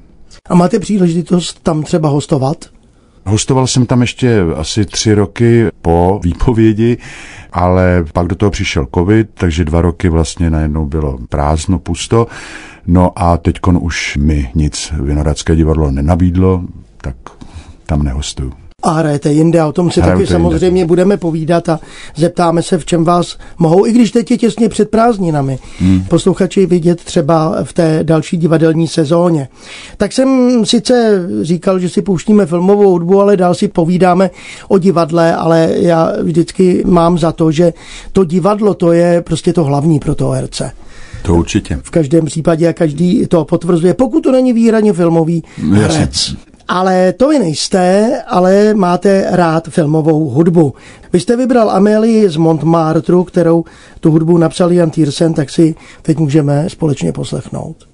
A 0.49 0.55
máte 0.55 0.79
příležitost 0.79 1.61
tam 1.63 1.83
třeba 1.83 2.09
hostovat? 2.09 2.80
Hostoval 3.27 3.67
jsem 3.67 3.87
tam 3.87 4.01
ještě 4.01 4.41
asi 4.57 4.85
tři 4.85 5.15
roky 5.15 5.67
po 5.83 6.21
výpovědi, 6.25 6.99
ale 7.53 8.05
pak 8.13 8.27
do 8.27 8.37
toho 8.37 8.51
přišel 8.51 8.87
covid, 8.95 9.31
takže 9.35 9.65
dva 9.65 9.81
roky 9.81 10.09
vlastně 10.09 10.51
najednou 10.51 10.87
bylo 10.87 11.19
prázdno, 11.29 11.79
pusto. 11.79 12.27
No 12.87 13.13
a 13.17 13.37
teď 13.37 13.57
už 13.81 14.17
mi 14.17 14.51
nic 14.55 14.93
Vinohradské 15.03 15.57
divadlo 15.57 15.91
nenabídlo, 15.91 16.63
tak 16.97 17.17
tam 17.87 18.03
nehostuju 18.03 18.53
a 18.83 18.91
hrajete 18.91 19.33
jinde 19.33 19.61
a 19.61 19.67
o 19.67 19.73
tom 19.73 19.91
si 19.91 20.01
taky 20.01 20.27
samozřejmě 20.27 20.81
jinde. 20.81 20.89
budeme 20.89 21.17
povídat 21.17 21.69
a 21.69 21.81
zeptáme 22.17 22.63
se, 22.63 22.79
v 22.79 22.85
čem 22.85 23.05
vás 23.05 23.39
mohou, 23.59 23.87
i 23.87 23.93
když 23.93 24.11
teď 24.11 24.31
je 24.31 24.39
těsně 24.39 24.69
před 24.69 24.91
prázdninami, 24.91 25.59
hmm. 25.79 26.05
posluchači 26.09 26.67
vidět 26.67 27.05
třeba 27.05 27.57
v 27.65 27.73
té 27.73 27.99
další 28.03 28.37
divadelní 28.37 28.89
sezóně. 28.89 29.49
Tak 29.97 30.13
jsem 30.13 30.61
sice 30.67 31.27
říkal, 31.43 31.79
že 31.79 31.89
si 31.89 32.03
pouštíme 32.03 32.47
filmovou 32.47 32.91
hudbu, 32.91 33.21
ale 33.21 33.37
dál 33.37 33.55
si 33.55 33.69
povídáme 33.69 34.31
o 34.69 34.79
divadle, 34.79 35.35
ale 35.37 35.71
já 35.77 36.13
vždycky 36.23 36.83
mám 36.87 37.19
za 37.19 37.33
to, 37.33 37.53
že 37.53 37.73
to 38.13 38.25
divadlo 38.25 38.75
to 38.75 38.93
je 38.93 39.23
prostě 39.23 39.53
to 39.53 39.65
hlavní 39.65 39.99
pro 39.99 40.15
toho 40.15 40.31
herce. 40.31 40.73
To 41.23 41.35
určitě. 41.35 41.79
V 41.83 41.91
každém 41.91 42.25
případě 42.25 42.69
a 42.69 42.73
každý 42.73 43.27
to 43.27 43.45
potvrzuje, 43.45 43.95
pokud 43.95 44.21
to 44.21 44.33
není 44.33 44.53
výhradně 44.53 44.93
filmový 44.93 45.43
herec. 45.73 46.35
Ale 46.73 47.13
to 47.13 47.29
vy 47.29 47.39
nejste, 47.39 48.23
ale 48.27 48.75
máte 48.75 49.27
rád 49.31 49.69
filmovou 49.69 50.29
hudbu. 50.29 50.75
Vy 51.13 51.21
jste 51.21 51.37
vybral 51.37 51.71
Amélii 51.71 52.29
z 52.29 52.37
Montmartru, 52.37 53.25
kterou 53.25 53.65
tu 54.01 54.11
hudbu 54.11 54.39
napsal 54.39 54.73
Jan 54.73 54.91
Tiersen, 54.91 55.35
tak 55.35 55.51
si 55.51 55.75
teď 56.03 56.19
můžeme 56.19 56.69
společně 56.69 57.13
poslechnout. 57.13 57.90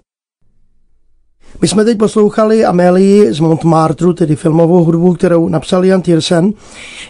My 1.62 1.68
jsme 1.68 1.84
teď 1.84 1.98
poslouchali 1.98 2.64
Amélii 2.64 3.32
z 3.32 3.40
Montmartru, 3.40 4.12
tedy 4.12 4.36
filmovou 4.36 4.84
hudbu, 4.84 5.14
kterou 5.14 5.48
napsal 5.48 5.84
Jan 5.84 6.02
Tiersen. 6.02 6.52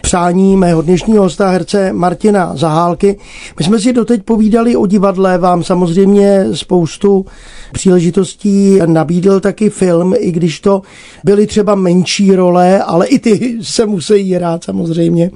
Přání 0.01 0.57
mého 0.57 0.81
dnešního 0.81 1.23
hosta 1.23 1.49
herce 1.49 1.93
Martina 1.93 2.55
Zahálky. 2.55 3.17
My 3.59 3.65
jsme 3.65 3.79
si 3.79 3.93
doteď 3.93 4.23
povídali 4.23 4.75
o 4.75 4.85
divadle, 4.87 5.37
vám 5.37 5.63
samozřejmě 5.63 6.45
spoustu 6.53 7.25
příležitostí 7.73 8.79
nabídl 8.85 9.39
taky 9.39 9.69
film, 9.69 10.13
i 10.17 10.31
když 10.31 10.59
to 10.59 10.81
byly 11.23 11.47
třeba 11.47 11.75
menší 11.75 12.35
role, 12.35 12.83
ale 12.83 13.07
i 13.07 13.19
ty 13.19 13.57
se 13.61 13.85
musí 13.85 14.33
hrát 14.33 14.63
samozřejmě 14.63 15.31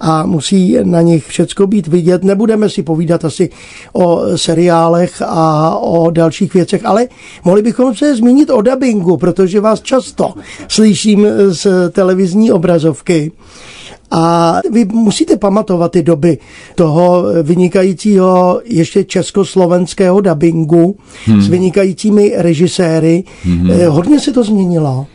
a 0.00 0.26
musí 0.26 0.76
na 0.82 1.00
nich 1.00 1.26
všecko 1.26 1.66
být 1.66 1.86
vidět. 1.86 2.24
Nebudeme 2.24 2.70
si 2.70 2.82
povídat 2.82 3.24
asi 3.24 3.50
o 3.92 4.22
seriálech 4.36 5.22
a 5.26 5.76
o 5.78 6.10
dalších 6.10 6.54
věcech, 6.54 6.84
ale 6.84 7.08
mohli 7.44 7.62
bychom 7.62 7.94
se 7.94 8.16
zmínit 8.16 8.50
o 8.50 8.62
dubbingu, 8.62 9.16
protože 9.16 9.60
vás 9.60 9.80
často 9.80 10.34
slyším 10.68 11.26
z 11.48 11.66
televizní 11.90 12.52
obrazovky. 12.52 13.32
A 14.10 14.60
vy 14.72 14.84
musíte 14.84 15.36
pamatovat 15.36 15.92
ty 15.92 16.02
doby 16.02 16.38
toho 16.74 17.24
vynikajícího 17.42 18.60
ještě 18.64 19.04
československého 19.04 20.20
dabingu 20.20 20.96
hmm. 21.24 21.42
s 21.42 21.48
vynikajícími 21.48 22.32
režiséry. 22.36 23.24
Hmm. 23.42 23.70
Hodně 23.88 24.20
se 24.20 24.32
to 24.32 24.44
změnilo. 24.44 25.06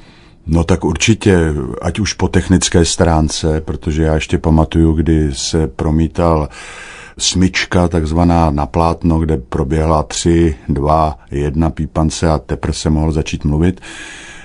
No 0.47 0.63
tak 0.63 0.83
určitě, 0.83 1.53
ať 1.81 1.99
už 1.99 2.13
po 2.13 2.27
technické 2.27 2.85
stránce, 2.85 3.61
protože 3.61 4.03
já 4.03 4.15
ještě 4.15 4.37
pamatuju, 4.37 4.93
kdy 4.93 5.29
se 5.33 5.67
promítal 5.67 6.49
smyčka 7.17 7.87
takzvaná 7.87 8.51
na 8.51 8.65
plátno, 8.65 9.19
kde 9.19 9.37
proběhla 9.37 10.03
tři, 10.03 10.55
dva, 10.69 11.19
jedna 11.31 11.69
pípance 11.69 12.29
a 12.29 12.37
teprve 12.37 12.73
se 12.73 12.89
mohl 12.89 13.11
začít 13.11 13.45
mluvit. 13.45 13.81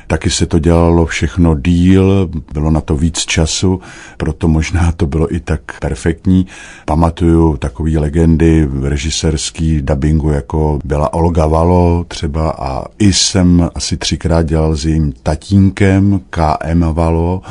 Taky 0.07 0.31
se 0.31 0.47
to 0.47 0.59
dělalo 0.59 1.07
všechno 1.07 1.55
díl, 1.55 2.31
bylo 2.53 2.71
na 2.71 2.81
to 2.81 2.97
víc 2.97 3.19
času, 3.19 3.81
proto 4.17 4.49
možná 4.49 4.93
to 4.93 5.07
bylo 5.07 5.35
i 5.35 5.41
tak 5.41 5.61
perfektní. 5.81 6.47
Pamatuju 6.85 7.57
takové 7.57 7.91
legendy 7.91 8.69
režiserský 8.83 9.83
dubbingu, 9.83 10.31
jako 10.31 10.79
byla 10.85 11.13
Olga 11.13 11.47
Valo 11.47 12.05
třeba 12.09 12.51
a 12.51 12.85
i 12.99 13.13
jsem 13.13 13.71
asi 13.75 13.97
třikrát 13.97 14.43
dělal 14.43 14.77
s 14.77 14.87
jejím 14.87 15.13
tatínkem 15.23 16.21
K.M. 16.31 16.85
Valo, 16.93 17.43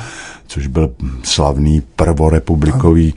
což 0.47 0.67
byl 0.67 0.93
slavný 1.23 1.81
prvorepublikový 1.95 3.13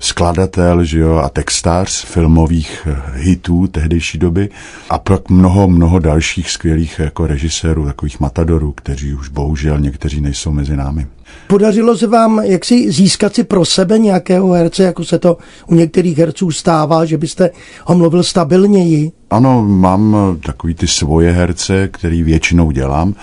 skladatel 0.00 0.84
že 0.84 0.98
jo, 0.98 1.16
a 1.16 1.28
textář 1.28 2.04
filmových 2.04 2.88
hitů 3.14 3.66
tehdejší 3.66 4.18
doby 4.18 4.48
a 4.90 4.98
pak 4.98 5.30
mnoho, 5.30 5.68
mnoho 5.68 5.98
dalších 5.98 6.50
skvělých 6.50 6.98
jako 6.98 7.26
režisérů, 7.26 7.84
takových 7.84 8.20
matadorů, 8.20 8.72
kteří 8.82 9.14
už 9.14 9.28
bohužel 9.28 9.80
někteří 9.80 10.20
nejsou 10.20 10.52
mezi 10.52 10.76
námi. 10.76 11.06
Podařilo 11.46 11.96
se 11.96 12.06
vám 12.06 12.40
jak 12.44 12.64
si 12.64 12.92
získat 12.92 13.34
si 13.34 13.44
pro 13.44 13.64
sebe 13.64 13.98
nějakého 13.98 14.52
herce, 14.52 14.82
jako 14.82 15.04
se 15.04 15.18
to 15.18 15.38
u 15.66 15.74
některých 15.74 16.18
herců 16.18 16.50
stává, 16.50 17.04
že 17.04 17.18
byste 17.18 17.50
ho 17.84 17.94
mluvil 17.94 18.22
stabilněji? 18.22 19.12
Ano, 19.30 19.62
mám 19.62 20.16
takový 20.46 20.74
ty 20.74 20.86
svoje 20.86 21.32
herce, 21.32 21.88
který 21.88 22.22
většinou 22.22 22.70
dělám 22.70 23.14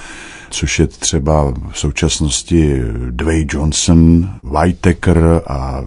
což 0.51 0.79
je 0.79 0.87
třeba 0.87 1.53
v 1.71 1.79
současnosti 1.79 2.81
Dwayne 3.09 3.45
Johnson, 3.53 4.29
Whitaker 4.43 5.41
a 5.47 5.83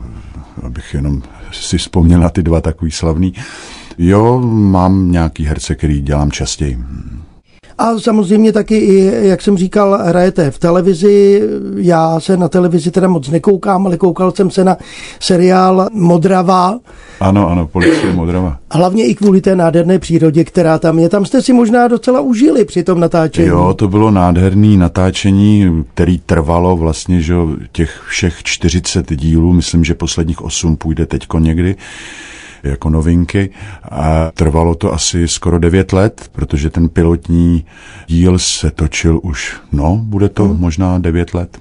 abych 0.62 0.94
jenom 0.94 1.22
si 1.52 1.78
vzpomněl 1.78 2.20
na 2.20 2.28
ty 2.28 2.42
dva 2.42 2.60
takový 2.60 2.90
slavný. 2.90 3.34
Jo, 3.98 4.40
mám 4.40 5.12
nějaký 5.12 5.44
herce, 5.44 5.74
který 5.74 6.02
dělám 6.02 6.30
častěji. 6.30 6.78
A 7.82 7.98
samozřejmě 7.98 8.52
taky 8.52 8.76
i, 8.76 9.28
jak 9.28 9.42
jsem 9.42 9.56
říkal, 9.56 9.98
hrajete 10.04 10.50
v 10.50 10.58
televizi. 10.58 11.42
Já 11.76 12.20
se 12.20 12.36
na 12.36 12.48
televizi 12.48 12.90
teda 12.90 13.08
moc 13.08 13.28
nekoukám, 13.28 13.86
ale 13.86 13.96
koukal 13.96 14.32
jsem 14.32 14.50
se 14.50 14.64
na 14.64 14.76
seriál 15.20 15.88
Modrava. 15.92 16.78
Ano, 17.20 17.50
ano, 17.50 17.66
policie 17.66 18.12
Modrava. 18.12 18.58
Hlavně 18.72 19.06
i 19.06 19.14
kvůli 19.14 19.40
té 19.40 19.56
nádherné 19.56 19.98
přírodě, 19.98 20.44
která 20.44 20.78
tam 20.78 20.98
je. 20.98 21.08
Tam 21.08 21.24
jste 21.24 21.42
si 21.42 21.52
možná 21.52 21.88
docela 21.88 22.20
užili 22.20 22.64
při 22.64 22.82
tom 22.82 23.00
natáčení. 23.00 23.48
Jo, 23.48 23.74
to 23.74 23.88
bylo 23.88 24.10
nádherné 24.10 24.76
natáčení, 24.76 25.84
který 25.94 26.18
trvalo 26.18 26.76
vlastně, 26.76 27.20
že 27.20 27.34
těch 27.72 28.02
všech 28.08 28.42
40 28.42 29.16
dílů, 29.16 29.52
myslím, 29.52 29.84
že 29.84 29.94
posledních 29.94 30.42
8 30.42 30.76
půjde 30.76 31.06
teďko 31.06 31.38
někdy 31.38 31.76
jako 32.62 32.90
novinky 32.90 33.50
a 33.90 34.30
trvalo 34.34 34.74
to 34.74 34.92
asi 34.92 35.28
skoro 35.28 35.58
9 35.58 35.92
let, 35.92 36.28
protože 36.32 36.70
ten 36.70 36.88
pilotní 36.88 37.64
díl 38.06 38.38
se 38.38 38.70
točil 38.70 39.20
už, 39.22 39.56
no, 39.72 40.00
bude 40.02 40.28
to 40.28 40.44
hmm. 40.44 40.60
možná 40.60 40.98
9 40.98 41.34
let. 41.34 41.58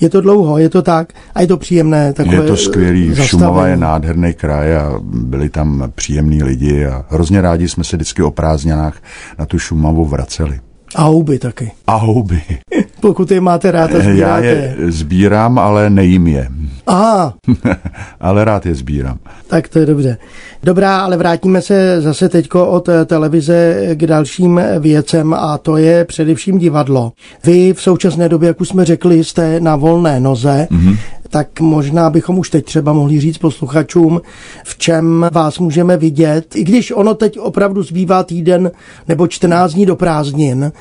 Je 0.00 0.08
to 0.08 0.20
dlouho, 0.20 0.58
je 0.58 0.68
to 0.68 0.82
tak 0.82 1.12
a 1.34 1.40
je 1.40 1.46
to 1.46 1.56
příjemné. 1.56 2.12
Takové 2.12 2.36
je 2.36 2.42
to 2.42 2.56
skvělý, 2.56 3.08
zastavení. 3.08 3.28
Šumava 3.28 3.66
je 3.66 3.76
nádherný 3.76 4.32
kraj 4.32 4.76
a 4.76 5.00
byli 5.02 5.48
tam 5.48 5.92
příjemní 5.94 6.42
lidi 6.42 6.86
a 6.86 7.04
hrozně 7.08 7.40
rádi 7.40 7.68
jsme 7.68 7.84
se 7.84 7.96
vždycky 7.96 8.22
o 8.22 8.30
prázdninách 8.30 9.02
na 9.38 9.46
tu 9.46 9.58
Šumavu 9.58 10.04
vraceli. 10.04 10.60
A 10.94 11.02
houby 11.02 11.38
taky. 11.38 11.72
A 11.86 11.96
houby. 11.96 12.42
Pokud 13.00 13.30
je 13.30 13.40
máte 13.40 13.70
rád 13.70 13.94
a 13.94 14.02
Já 14.02 14.38
je 14.38 14.76
sbírám, 14.88 15.58
ale 15.58 15.90
nejím 15.90 16.26
je. 16.26 16.48
Aha. 16.90 17.34
ale 18.20 18.44
rád 18.44 18.66
je 18.66 18.74
sbírám. 18.74 19.18
Tak 19.46 19.68
to 19.68 19.78
je 19.78 19.86
dobře. 19.86 20.18
Dobrá, 20.62 21.00
ale 21.00 21.16
vrátíme 21.16 21.62
se 21.62 22.00
zase 22.00 22.28
teďko 22.28 22.66
od 22.66 22.88
televize 23.06 23.88
k 23.94 24.06
dalším 24.06 24.60
věcem 24.78 25.34
a 25.34 25.58
to 25.58 25.76
je 25.76 26.04
především 26.04 26.58
divadlo. 26.58 27.12
Vy 27.44 27.72
v 27.72 27.82
současné 27.82 28.28
době, 28.28 28.46
jak 28.46 28.60
už 28.60 28.68
jsme 28.68 28.84
řekli, 28.84 29.24
jste 29.24 29.60
na 29.60 29.76
volné 29.76 30.20
noze. 30.20 30.68
Mm-hmm 30.70 30.96
tak 31.30 31.60
možná 31.60 32.10
bychom 32.10 32.38
už 32.38 32.50
teď 32.50 32.64
třeba 32.64 32.92
mohli 32.92 33.20
říct 33.20 33.38
posluchačům, 33.38 34.20
v 34.64 34.78
čem 34.78 35.26
vás 35.32 35.58
můžeme 35.58 35.96
vidět, 35.96 36.56
i 36.56 36.64
když 36.64 36.92
ono 36.92 37.14
teď 37.14 37.38
opravdu 37.38 37.82
zbývá 37.82 38.22
týden 38.22 38.70
nebo 39.08 39.26
14 39.26 39.72
dní 39.72 39.86
do 39.86 39.96
prázdnin. 39.96 40.72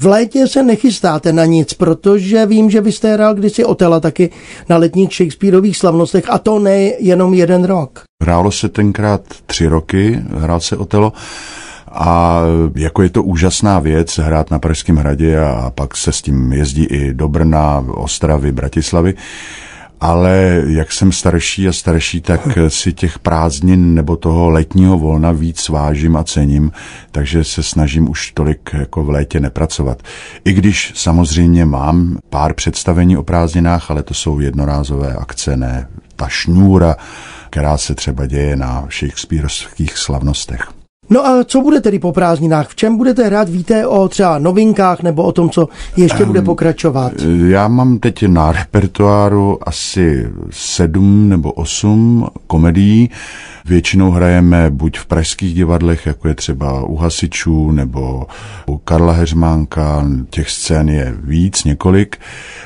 V 0.00 0.06
létě 0.06 0.46
se 0.46 0.62
nechystáte 0.62 1.32
na 1.32 1.44
nic, 1.44 1.74
protože 1.74 2.46
vím, 2.46 2.70
že 2.70 2.80
vy 2.80 2.92
jste 2.92 3.12
hrál 3.12 3.34
kdysi 3.34 3.64
Otela 3.64 4.00
taky 4.00 4.30
na 4.68 4.76
letních 4.76 5.14
Shakespeareových 5.14 5.76
slavnostech 5.76 6.24
a 6.28 6.38
to 6.38 6.58
ne 6.58 6.76
jenom 6.98 7.34
jeden 7.34 7.64
rok. 7.64 8.02
Hrálo 8.22 8.50
se 8.50 8.68
tenkrát 8.68 9.20
tři 9.46 9.66
roky, 9.66 10.22
hrál 10.30 10.60
se 10.60 10.76
Otelo 10.76 11.12
a 11.94 12.40
jako 12.76 13.02
je 13.02 13.10
to 13.10 13.22
úžasná 13.22 13.78
věc 13.78 14.18
hrát 14.18 14.50
na 14.50 14.58
Pražském 14.58 14.96
hradě 14.96 15.40
a 15.40 15.72
pak 15.74 15.96
se 15.96 16.12
s 16.12 16.22
tím 16.22 16.52
jezdí 16.52 16.84
i 16.84 17.14
do 17.14 17.28
Brna, 17.28 17.84
Ostravy, 17.88 18.52
Bratislavy 18.52 19.14
ale 20.00 20.62
jak 20.66 20.92
jsem 20.92 21.12
starší 21.12 21.68
a 21.68 21.72
starší, 21.72 22.20
tak 22.20 22.40
si 22.68 22.92
těch 22.92 23.18
prázdnin 23.18 23.94
nebo 23.94 24.16
toho 24.16 24.50
letního 24.50 24.98
volna 24.98 25.32
víc 25.32 25.68
vážím 25.68 26.16
a 26.16 26.24
cením, 26.24 26.72
takže 27.12 27.44
se 27.44 27.62
snažím 27.62 28.10
už 28.10 28.32
tolik 28.32 28.70
jako 28.72 29.04
v 29.04 29.10
létě 29.10 29.40
nepracovat. 29.40 30.02
I 30.44 30.52
když 30.52 30.92
samozřejmě 30.94 31.64
mám 31.64 32.18
pár 32.30 32.54
představení 32.54 33.16
o 33.16 33.22
prázdninách, 33.22 33.90
ale 33.90 34.02
to 34.02 34.14
jsou 34.14 34.40
jednorázové 34.40 35.14
akce, 35.14 35.56
ne 35.56 35.88
ta 36.16 36.28
šňůra, 36.28 36.96
která 37.50 37.78
se 37.78 37.94
třeba 37.94 38.26
děje 38.26 38.56
na 38.56 38.88
Shakespeareovských 38.90 39.98
slavnostech. 39.98 40.83
No 41.10 41.26
a 41.26 41.44
co 41.44 41.60
bude 41.60 41.80
tedy 41.80 41.98
po 41.98 42.12
prázdninách? 42.12 42.68
V 42.68 42.76
čem 42.76 42.96
budete 42.96 43.26
hrát? 43.26 43.48
Víte 43.48 43.86
o 43.86 44.08
třeba 44.08 44.38
novinkách 44.38 45.02
nebo 45.02 45.22
o 45.22 45.32
tom, 45.32 45.50
co 45.50 45.68
ještě 45.96 46.22
um, 46.22 46.26
bude 46.26 46.42
pokračovat? 46.42 47.12
Já 47.46 47.68
mám 47.68 47.98
teď 47.98 48.22
na 48.22 48.52
repertoáru 48.52 49.68
asi 49.68 50.28
sedm 50.50 51.28
nebo 51.28 51.52
osm 51.52 52.26
komedií. 52.46 53.10
Většinou 53.64 54.10
hrajeme 54.10 54.70
buď 54.70 54.98
v 54.98 55.06
pražských 55.06 55.54
divadlech, 55.54 56.06
jako 56.06 56.28
je 56.28 56.34
třeba 56.34 56.84
u 56.84 56.96
Hasičů 56.96 57.70
nebo 57.70 58.26
u 58.66 58.78
Karla 58.78 59.12
Heřmánka, 59.12 60.06
těch 60.30 60.50
scén 60.50 60.88
je 60.88 61.14
víc, 61.22 61.64
několik, 61.64 62.16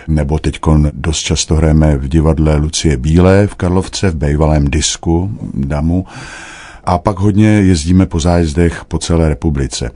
nebo 0.08 0.38
teď 0.38 0.58
dost 0.92 1.18
často 1.18 1.54
hrajeme 1.54 1.96
v 1.96 2.08
divadle 2.08 2.56
Lucie 2.56 2.96
Bílé 2.96 3.46
v 3.46 3.54
Karlovce, 3.54 4.10
v 4.10 4.14
bejvalém 4.14 4.64
disku 4.64 5.30
Damu 5.54 6.06
a 6.88 6.98
pak 6.98 7.18
hodně 7.18 7.48
jezdíme 7.48 8.06
po 8.06 8.20
zájezdech 8.20 8.84
po 8.84 8.98
celé 8.98 9.28
republice. 9.28 9.90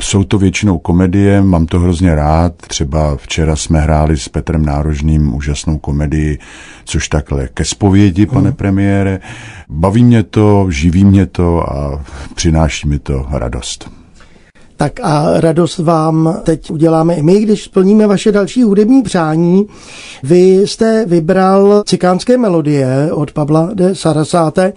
Jsou 0.00 0.24
to 0.24 0.38
většinou 0.38 0.78
komedie, 0.78 1.42
mám 1.42 1.66
to 1.66 1.80
hrozně 1.80 2.14
rád. 2.14 2.56
Třeba 2.56 3.16
včera 3.16 3.56
jsme 3.56 3.80
hráli 3.80 4.16
s 4.16 4.28
Petrem 4.28 4.64
Nárožným 4.64 5.34
úžasnou 5.34 5.78
komedii, 5.78 6.38
což 6.84 7.08
takhle 7.08 7.48
ke 7.54 7.64
zpovědi, 7.64 8.26
pane 8.26 8.50
mm. 8.50 8.56
premiére. 8.56 9.20
Baví 9.68 10.04
mě 10.04 10.22
to, 10.22 10.66
živí 10.70 11.04
mě 11.04 11.26
to 11.26 11.72
a 11.72 12.04
přináší 12.34 12.88
mi 12.88 12.98
to 12.98 13.26
radost. 13.30 13.97
Tak 14.78 15.00
a 15.02 15.40
radost 15.40 15.78
vám 15.78 16.36
teď 16.42 16.70
uděláme 16.70 17.14
i 17.14 17.22
my, 17.22 17.40
když 17.40 17.64
splníme 17.64 18.06
vaše 18.06 18.32
další 18.32 18.62
hudební 18.62 19.02
přání. 19.02 19.66
Vy 20.22 20.66
jste 20.66 21.06
vybral 21.06 21.82
cikánské 21.86 22.38
melodie 22.38 23.12
od 23.12 23.32
Pavla 23.32 23.70
de 23.74 23.94
Sarasáte 23.94 24.72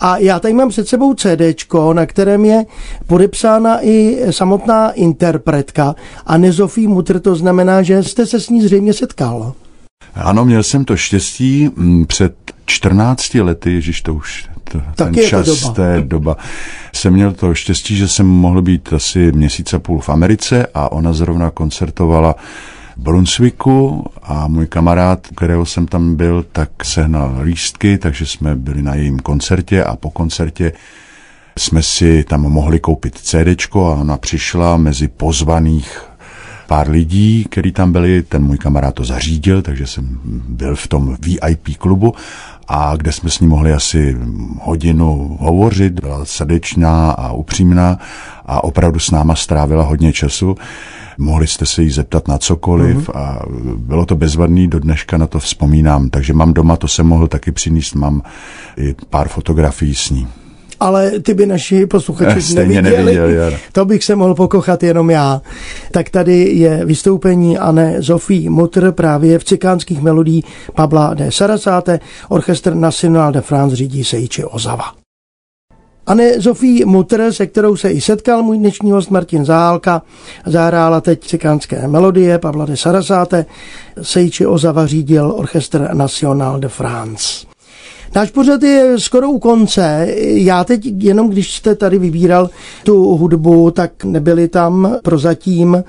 a 0.00 0.18
já 0.18 0.40
tady 0.40 0.54
mám 0.54 0.68
před 0.68 0.88
sebou 0.88 1.14
CD, 1.14 1.72
na 1.92 2.06
kterém 2.06 2.44
je 2.44 2.64
podepsána 3.06 3.78
i 3.86 4.18
samotná 4.30 4.90
interpretka 4.90 5.94
a 6.26 6.38
Zofí 6.50 6.86
Mutr, 6.86 7.20
to 7.20 7.34
znamená, 7.34 7.82
že 7.82 8.02
jste 8.02 8.26
se 8.26 8.40
s 8.40 8.48
ní 8.48 8.62
zřejmě 8.62 8.92
setkal. 8.92 9.52
Ano, 10.14 10.44
měl 10.44 10.62
jsem 10.62 10.84
to 10.84 10.96
štěstí 10.96 11.70
mm, 11.76 12.06
před 12.06 12.34
14 12.66 13.34
lety, 13.34 13.72
ježiš, 13.72 14.02
to 14.02 14.14
už 14.14 14.51
tak 14.94 15.08
ten 15.08 15.14
je 15.14 15.28
čas, 15.28 15.46
to 15.46 15.54
doba. 15.54 15.74
té 15.74 16.00
doba. 16.00 16.36
Jsem 16.92 17.12
měl 17.12 17.32
to 17.32 17.54
štěstí, 17.54 17.96
že 17.96 18.08
jsem 18.08 18.26
mohl 18.26 18.62
být 18.62 18.92
asi 18.92 19.32
měsíc 19.32 19.74
a 19.74 19.78
půl 19.78 20.00
v 20.00 20.08
Americe 20.08 20.66
a 20.74 20.92
ona 20.92 21.12
zrovna 21.12 21.50
koncertovala 21.50 22.34
v 22.96 23.02
Brunswicku 23.02 24.04
a 24.22 24.48
můj 24.48 24.66
kamarád, 24.66 25.26
kterého 25.36 25.66
jsem 25.66 25.86
tam 25.86 26.16
byl, 26.16 26.44
tak 26.52 26.84
sehnal 26.84 27.38
lístky, 27.42 27.98
takže 27.98 28.26
jsme 28.26 28.56
byli 28.56 28.82
na 28.82 28.94
jejím 28.94 29.18
koncertě 29.18 29.84
a 29.84 29.96
po 29.96 30.10
koncertě 30.10 30.72
jsme 31.58 31.82
si 31.82 32.24
tam 32.24 32.40
mohli 32.40 32.80
koupit 32.80 33.18
CD 33.18 33.66
a 33.74 33.78
ona 33.78 34.16
přišla 34.16 34.76
mezi 34.76 35.08
pozvaných 35.08 36.11
pár 36.66 36.90
lidí, 36.90 37.46
který 37.50 37.72
tam 37.72 37.92
byli, 37.92 38.22
ten 38.22 38.44
můj 38.44 38.58
kamarád 38.58 38.94
to 38.94 39.04
zařídil, 39.04 39.62
takže 39.62 39.86
jsem 39.86 40.18
byl 40.48 40.76
v 40.76 40.86
tom 40.88 41.16
VIP 41.20 41.76
klubu 41.78 42.14
a 42.68 42.96
kde 42.96 43.12
jsme 43.12 43.30
s 43.30 43.40
ní 43.40 43.46
mohli 43.46 43.72
asi 43.72 44.16
hodinu 44.60 45.36
hovořit, 45.40 46.00
byla 46.00 46.24
srdečná 46.24 47.10
a 47.10 47.32
upřímná 47.32 47.98
a 48.46 48.64
opravdu 48.64 48.98
s 48.98 49.10
náma 49.10 49.34
strávila 49.34 49.84
hodně 49.84 50.12
času. 50.12 50.56
Mohli 51.18 51.46
jste 51.46 51.66
se 51.66 51.82
jí 51.82 51.90
zeptat 51.90 52.28
na 52.28 52.38
cokoliv 52.38 53.08
mm-hmm. 53.08 53.18
a 53.18 53.42
bylo 53.76 54.06
to 54.06 54.16
bezvadný, 54.16 54.68
do 54.68 54.80
dneška 54.80 55.18
na 55.18 55.26
to 55.26 55.38
vzpomínám, 55.38 56.10
takže 56.10 56.32
mám 56.32 56.54
doma, 56.54 56.76
to 56.76 56.88
jsem 56.88 57.06
mohl 57.06 57.28
taky 57.28 57.52
přinést, 57.52 57.94
mám 57.94 58.22
i 58.76 58.94
pár 59.10 59.28
fotografií 59.28 59.94
s 59.94 60.10
ní 60.10 60.28
ale 60.82 61.10
ty 61.10 61.34
by 61.34 61.46
naši 61.46 61.86
posluchači 61.86 62.54
neviděli. 62.54 63.14
neviděl, 63.14 63.52
To 63.72 63.84
bych 63.84 64.04
se 64.04 64.16
mohl 64.16 64.34
pokochat 64.34 64.82
jenom 64.82 65.10
já. 65.10 65.42
Tak 65.90 66.10
tady 66.10 66.38
je 66.38 66.84
vystoupení 66.84 67.58
Anne 67.58 67.96
Zofí 67.98 68.48
Mutr 68.48 68.92
právě 68.92 69.38
v 69.38 69.44
cikánských 69.44 70.02
melodí 70.02 70.44
Pabla 70.74 71.14
de 71.14 71.32
Sarasáte, 71.32 72.00
orchestr 72.28 72.74
National 72.74 73.32
de 73.32 73.40
France 73.40 73.76
řídí 73.76 74.04
Seiči 74.04 74.44
Ozava. 74.44 74.84
Anne 76.06 76.40
Zofí 76.40 76.84
Mutr, 76.84 77.32
se 77.32 77.46
kterou 77.46 77.76
se 77.76 77.90
i 77.90 78.00
setkal 78.00 78.42
můj 78.42 78.58
dnešní 78.58 78.90
host 78.90 79.10
Martin 79.10 79.44
Zahálka, 79.44 80.02
zahrála 80.46 81.00
teď 81.00 81.26
cikánské 81.26 81.88
melodie 81.88 82.38
Pavla 82.38 82.66
de 82.66 82.76
Sarasáte, 82.76 83.46
Seiči 84.02 84.46
Ozava 84.46 84.86
řídil 84.86 85.32
orchestr 85.36 85.94
National 85.94 86.60
de 86.60 86.68
France. 86.68 87.51
Náš 88.14 88.30
pořad 88.30 88.62
je 88.62 89.00
skoro 89.00 89.30
u 89.30 89.38
konce. 89.38 90.14
Já 90.20 90.64
teď 90.64 90.86
jenom, 90.98 91.28
když 91.28 91.54
jste 91.54 91.74
tady 91.74 91.98
vybíral 91.98 92.50
tu 92.84 93.16
hudbu, 93.16 93.70
tak 93.70 94.04
nebyly 94.04 94.48
tam 94.48 94.96
prozatím 95.02 95.84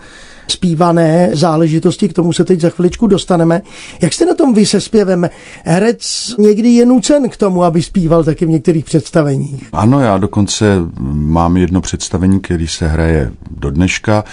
zpívané 0.47 1.29
záležitosti, 1.33 2.09
k 2.09 2.13
tomu 2.13 2.33
se 2.33 2.43
teď 2.43 2.61
za 2.61 2.69
chviličku 2.69 3.07
dostaneme. 3.07 3.61
Jak 4.01 4.13
jste 4.13 4.25
na 4.25 4.33
tom 4.33 4.53
vy 4.53 4.65
se 4.65 4.81
zpěvem? 4.81 5.29
Herec 5.63 6.35
někdy 6.39 6.69
je 6.69 6.85
nucen 6.85 7.29
k 7.29 7.37
tomu, 7.37 7.63
aby 7.63 7.81
zpíval 7.81 8.23
taky 8.23 8.45
v 8.45 8.49
některých 8.49 8.85
představeních. 8.85 9.69
Ano, 9.73 9.99
já 9.99 10.17
dokonce 10.17 10.65
mám 11.13 11.57
jedno 11.57 11.81
představení, 11.81 12.39
který 12.39 12.67
se 12.67 12.87
hraje 12.87 13.31
do 13.51 13.71
dneška 13.71 14.23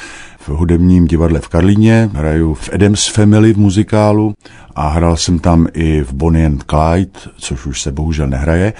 v 0.40 0.48
hudebním 0.48 1.07
divadle 1.07 1.40
v 1.40 1.48
Karlíně, 1.48 2.11
hraju 2.14 2.55
v 2.55 2.70
Adams 2.72 3.07
Family 3.07 3.53
v 3.53 3.59
muzikálu 3.59 4.35
a 4.74 4.88
hrál 4.88 5.16
jsem 5.16 5.38
tam 5.38 5.66
i 5.72 6.03
v 6.03 6.12
Bonnie 6.12 6.46
and 6.46 6.64
Clyde, 6.70 7.20
což 7.38 7.66
už 7.66 7.83
se 7.83 7.92
bohužel 7.92 8.26
nehraje. 8.26 8.72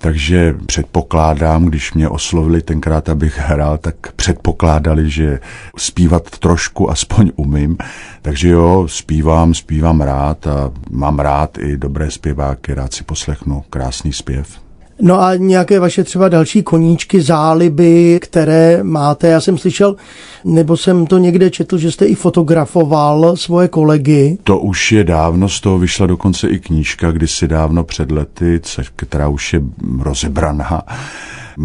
Takže 0.00 0.54
předpokládám, 0.66 1.64
když 1.64 1.92
mě 1.92 2.08
oslovili 2.08 2.62
tenkrát, 2.62 3.08
abych 3.08 3.38
hrál, 3.38 3.78
tak 3.78 4.12
předpokládali, 4.12 5.10
že 5.10 5.40
zpívat 5.76 6.30
trošku 6.30 6.90
aspoň 6.90 7.32
umím. 7.36 7.76
Takže 8.22 8.48
jo, 8.48 8.86
zpívám, 8.88 9.54
zpívám 9.54 10.00
rád 10.00 10.46
a 10.46 10.70
mám 10.90 11.18
rád 11.18 11.58
i 11.58 11.76
dobré 11.76 12.10
zpěváky, 12.10 12.74
rád 12.74 12.92
si 12.92 13.04
poslechnu 13.04 13.64
krásný 13.70 14.12
zpěv. 14.12 14.69
No 15.00 15.22
a 15.22 15.34
nějaké 15.34 15.80
vaše 15.80 16.04
třeba 16.04 16.28
další 16.28 16.62
koníčky, 16.62 17.22
záliby, 17.22 18.18
které 18.22 18.82
máte. 18.82 19.28
Já 19.28 19.40
jsem 19.40 19.58
slyšel, 19.58 19.96
nebo 20.44 20.76
jsem 20.76 21.06
to 21.06 21.18
někde 21.18 21.50
četl, 21.50 21.78
že 21.78 21.92
jste 21.92 22.06
i 22.06 22.14
fotografoval 22.14 23.36
svoje 23.36 23.68
kolegy. 23.68 24.38
To 24.44 24.58
už 24.58 24.92
je 24.92 25.04
dávno, 25.04 25.48
z 25.48 25.60
toho 25.60 25.78
vyšla 25.78 26.06
dokonce 26.06 26.48
i 26.48 26.58
knížka, 26.58 27.10
kdysi 27.10 27.48
dávno 27.48 27.84
před 27.84 28.10
lety, 28.10 28.60
která 28.96 29.28
už 29.28 29.52
je 29.52 29.62
rozebraná. 30.00 30.82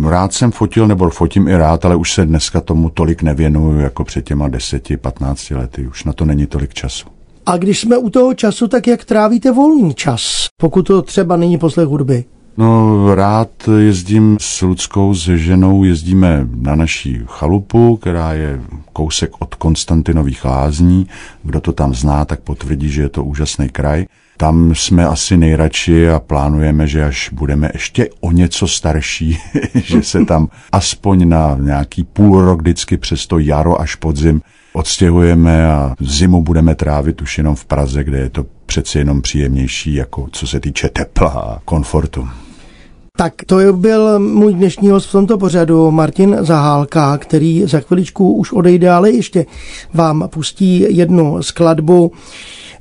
Rád 0.10 0.34
jsem 0.34 0.52
fotil, 0.52 0.88
nebo 0.88 1.10
fotím 1.10 1.48
i 1.48 1.56
rád, 1.56 1.86
ale 1.86 1.96
už 1.96 2.14
se 2.14 2.26
dneska 2.26 2.62
tomu 2.62 2.90
tolik 2.90 3.22
nevěnuju, 3.22 3.80
jako 3.80 4.04
před 4.04 4.26
těma 4.26 4.48
deseti, 4.48 4.98
patnácti 4.98 5.56
lety. 5.56 5.88
Už 5.88 6.04
na 6.04 6.14
to 6.14 6.26
není 6.26 6.46
tolik 6.46 6.74
času. 6.74 7.08
A 7.46 7.58
když 7.58 7.80
jsme 7.80 7.98
u 7.98 8.10
toho 8.10 8.34
času, 8.34 8.68
tak 8.68 8.88
jak 8.88 9.06
trávíte 9.06 9.52
volný 9.52 9.94
čas, 9.94 10.48
pokud 10.58 10.82
to 10.82 11.02
třeba 11.02 11.38
není 11.38 11.58
poslech 11.58 11.88
hudby? 11.88 12.26
No, 12.58 13.16
rád 13.16 13.50
jezdím 13.80 14.38
s 14.42 14.62
Ludskou, 14.62 15.14
s 15.14 15.38
ženou, 15.38 15.84
jezdíme 15.84 16.48
na 16.56 16.76
naší 16.76 17.22
chalupu, 17.26 17.98
která 17.98 18.34
je 18.34 18.62
kousek 18.94 19.32
od 19.40 19.56
Konstantinových 19.56 20.46
lázní. 20.46 21.08
Kdo 21.44 21.62
to 21.62 21.72
tam 21.72 21.94
zná, 21.94 22.26
tak 22.26 22.40
potvrdí, 22.40 22.90
že 22.90 23.02
je 23.02 23.10
to 23.10 23.24
úžasný 23.24 23.70
kraj. 23.70 24.06
Tam 24.38 24.76
jsme 24.76 25.08
asi 25.08 25.38
nejradši 25.38 26.10
a 26.10 26.20
plánujeme, 26.20 26.88
že 26.88 27.06
až 27.06 27.30
budeme 27.34 27.70
ještě 27.74 28.10
o 28.20 28.32
něco 28.32 28.68
starší, 28.68 29.38
že 29.76 30.04
se 30.04 30.26
tam 30.26 30.48
aspoň 30.72 31.30
na 31.30 31.58
nějaký 31.60 32.04
půl 32.04 32.42
rok 32.42 32.62
vždycky 32.62 32.98
přes 32.98 33.28
to 33.28 33.40
jaro 33.40 33.82
až 33.82 33.96
podzim 33.96 34.42
odstěhujeme 34.76 35.68
a 35.68 35.96
zimu 36.00 36.44
budeme 36.44 36.76
trávit 36.76 37.22
už 37.22 37.38
jenom 37.38 37.56
v 37.56 37.66
Praze, 37.66 38.04
kde 38.04 38.18
je 38.18 38.30
to 38.30 38.46
přeci 38.66 38.98
jenom 38.98 39.22
příjemnější, 39.22 39.94
jako 39.94 40.28
co 40.32 40.48
se 40.48 40.60
týče 40.60 40.90
tepla 40.90 41.30
a 41.30 41.60
komfortu. 41.66 42.28
Tak 43.16 43.34
to 43.46 43.74
byl 43.74 44.20
můj 44.20 44.54
dnešní 44.54 44.90
host 44.90 45.10
v 45.10 45.12
tomto 45.12 45.38
pořadu, 45.38 45.92
Martin 45.92 46.38
Zahálka, 46.40 47.18
který 47.18 47.64
za 47.66 47.80
chviličku 47.80 48.34
už 48.34 48.52
odejde, 48.52 48.90
ale 48.92 49.12
ještě 49.12 49.46
vám 49.94 50.30
pustí 50.30 50.86
jednu 50.90 51.44
skladbu. 51.44 52.12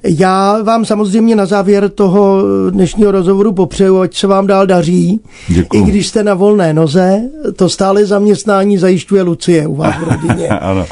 Já 0.05 0.63
vám 0.63 0.85
samozřejmě 0.85 1.37
na 1.37 1.47
závěr 1.47 1.89
toho 1.89 2.43
dnešního 2.71 3.11
rozhovoru 3.11 3.53
popřeju, 3.53 4.01
ať 4.01 4.17
se 4.17 4.27
vám 4.27 4.47
dál 4.47 4.67
daří. 4.67 5.21
Děkuju. 5.49 5.83
I 5.83 5.91
když 5.91 6.07
jste 6.07 6.23
na 6.23 6.35
volné 6.35 6.75
noze, 6.75 7.21
to 7.57 7.69
stále 7.69 8.07
zaměstnání 8.07 8.79
zajišťuje 8.79 9.23
Lucie 9.23 9.67
u 9.67 9.75
vás 9.75 9.95
v 9.97 10.03
rodině. 10.03 10.49
ano. 10.61 10.87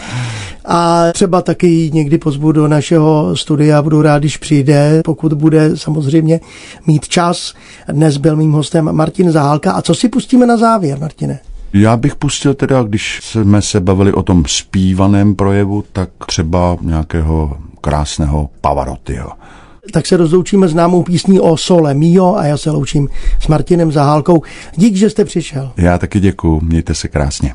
A 0.65 1.05
třeba 1.13 1.43
taky 1.43 1.91
někdy 1.93 2.19
pozvu 2.19 2.53
do 2.53 2.69
našeho 2.69 3.37
studia, 3.37 3.83
budu 3.83 4.03
rád, 4.03 4.19
když 4.19 4.37
přijde, 4.37 5.01
pokud 5.05 5.33
bude 5.33 5.77
samozřejmě 5.77 6.41
mít 6.87 7.09
čas. 7.09 7.55
Dnes 7.89 8.17
byl 8.17 8.37
mým 8.37 8.53
hostem 8.53 8.93
Martin 8.93 9.33
Zahálka. 9.33 9.73
A 9.73 9.83
co 9.83 9.95
si 9.95 10.09
pustíme 10.09 10.47
na 10.47 10.57
závěr, 10.57 10.99
Martine? 11.01 11.39
Já 11.73 11.97
bych 11.97 12.17
pustil 12.17 12.55
teda, 12.55 12.83
když 12.83 13.21
jsme 13.23 13.63
se 13.63 13.81
bavili 13.81 14.13
o 14.13 14.23
tom 14.23 14.45
zpívaném 14.47 15.35
projevu, 15.35 15.85
tak 15.93 16.11
třeba 16.27 16.77
nějakého 16.81 17.57
krásného 17.81 18.51
Pavarottiho. 18.61 19.31
Tak 19.93 20.07
se 20.07 20.17
rozloučíme 20.17 20.69
známou 20.69 21.03
písní 21.03 21.41
o 21.41 21.57
Sole 21.57 21.95
Mio 21.95 22.35
a 22.35 22.45
já 22.45 22.57
se 22.57 22.71
loučím 22.71 23.09
s 23.41 23.47
Martinem 23.47 23.93
Zahálkou. 23.93 24.43
Dík, 24.77 24.97
že 24.97 25.11
jste 25.11 25.25
přišel. 25.25 25.73
Já 25.77 25.99
taky 25.99 26.21
děkuju, 26.21 26.61
mějte 26.61 26.95
se 26.95 27.09
krásně. 27.09 27.55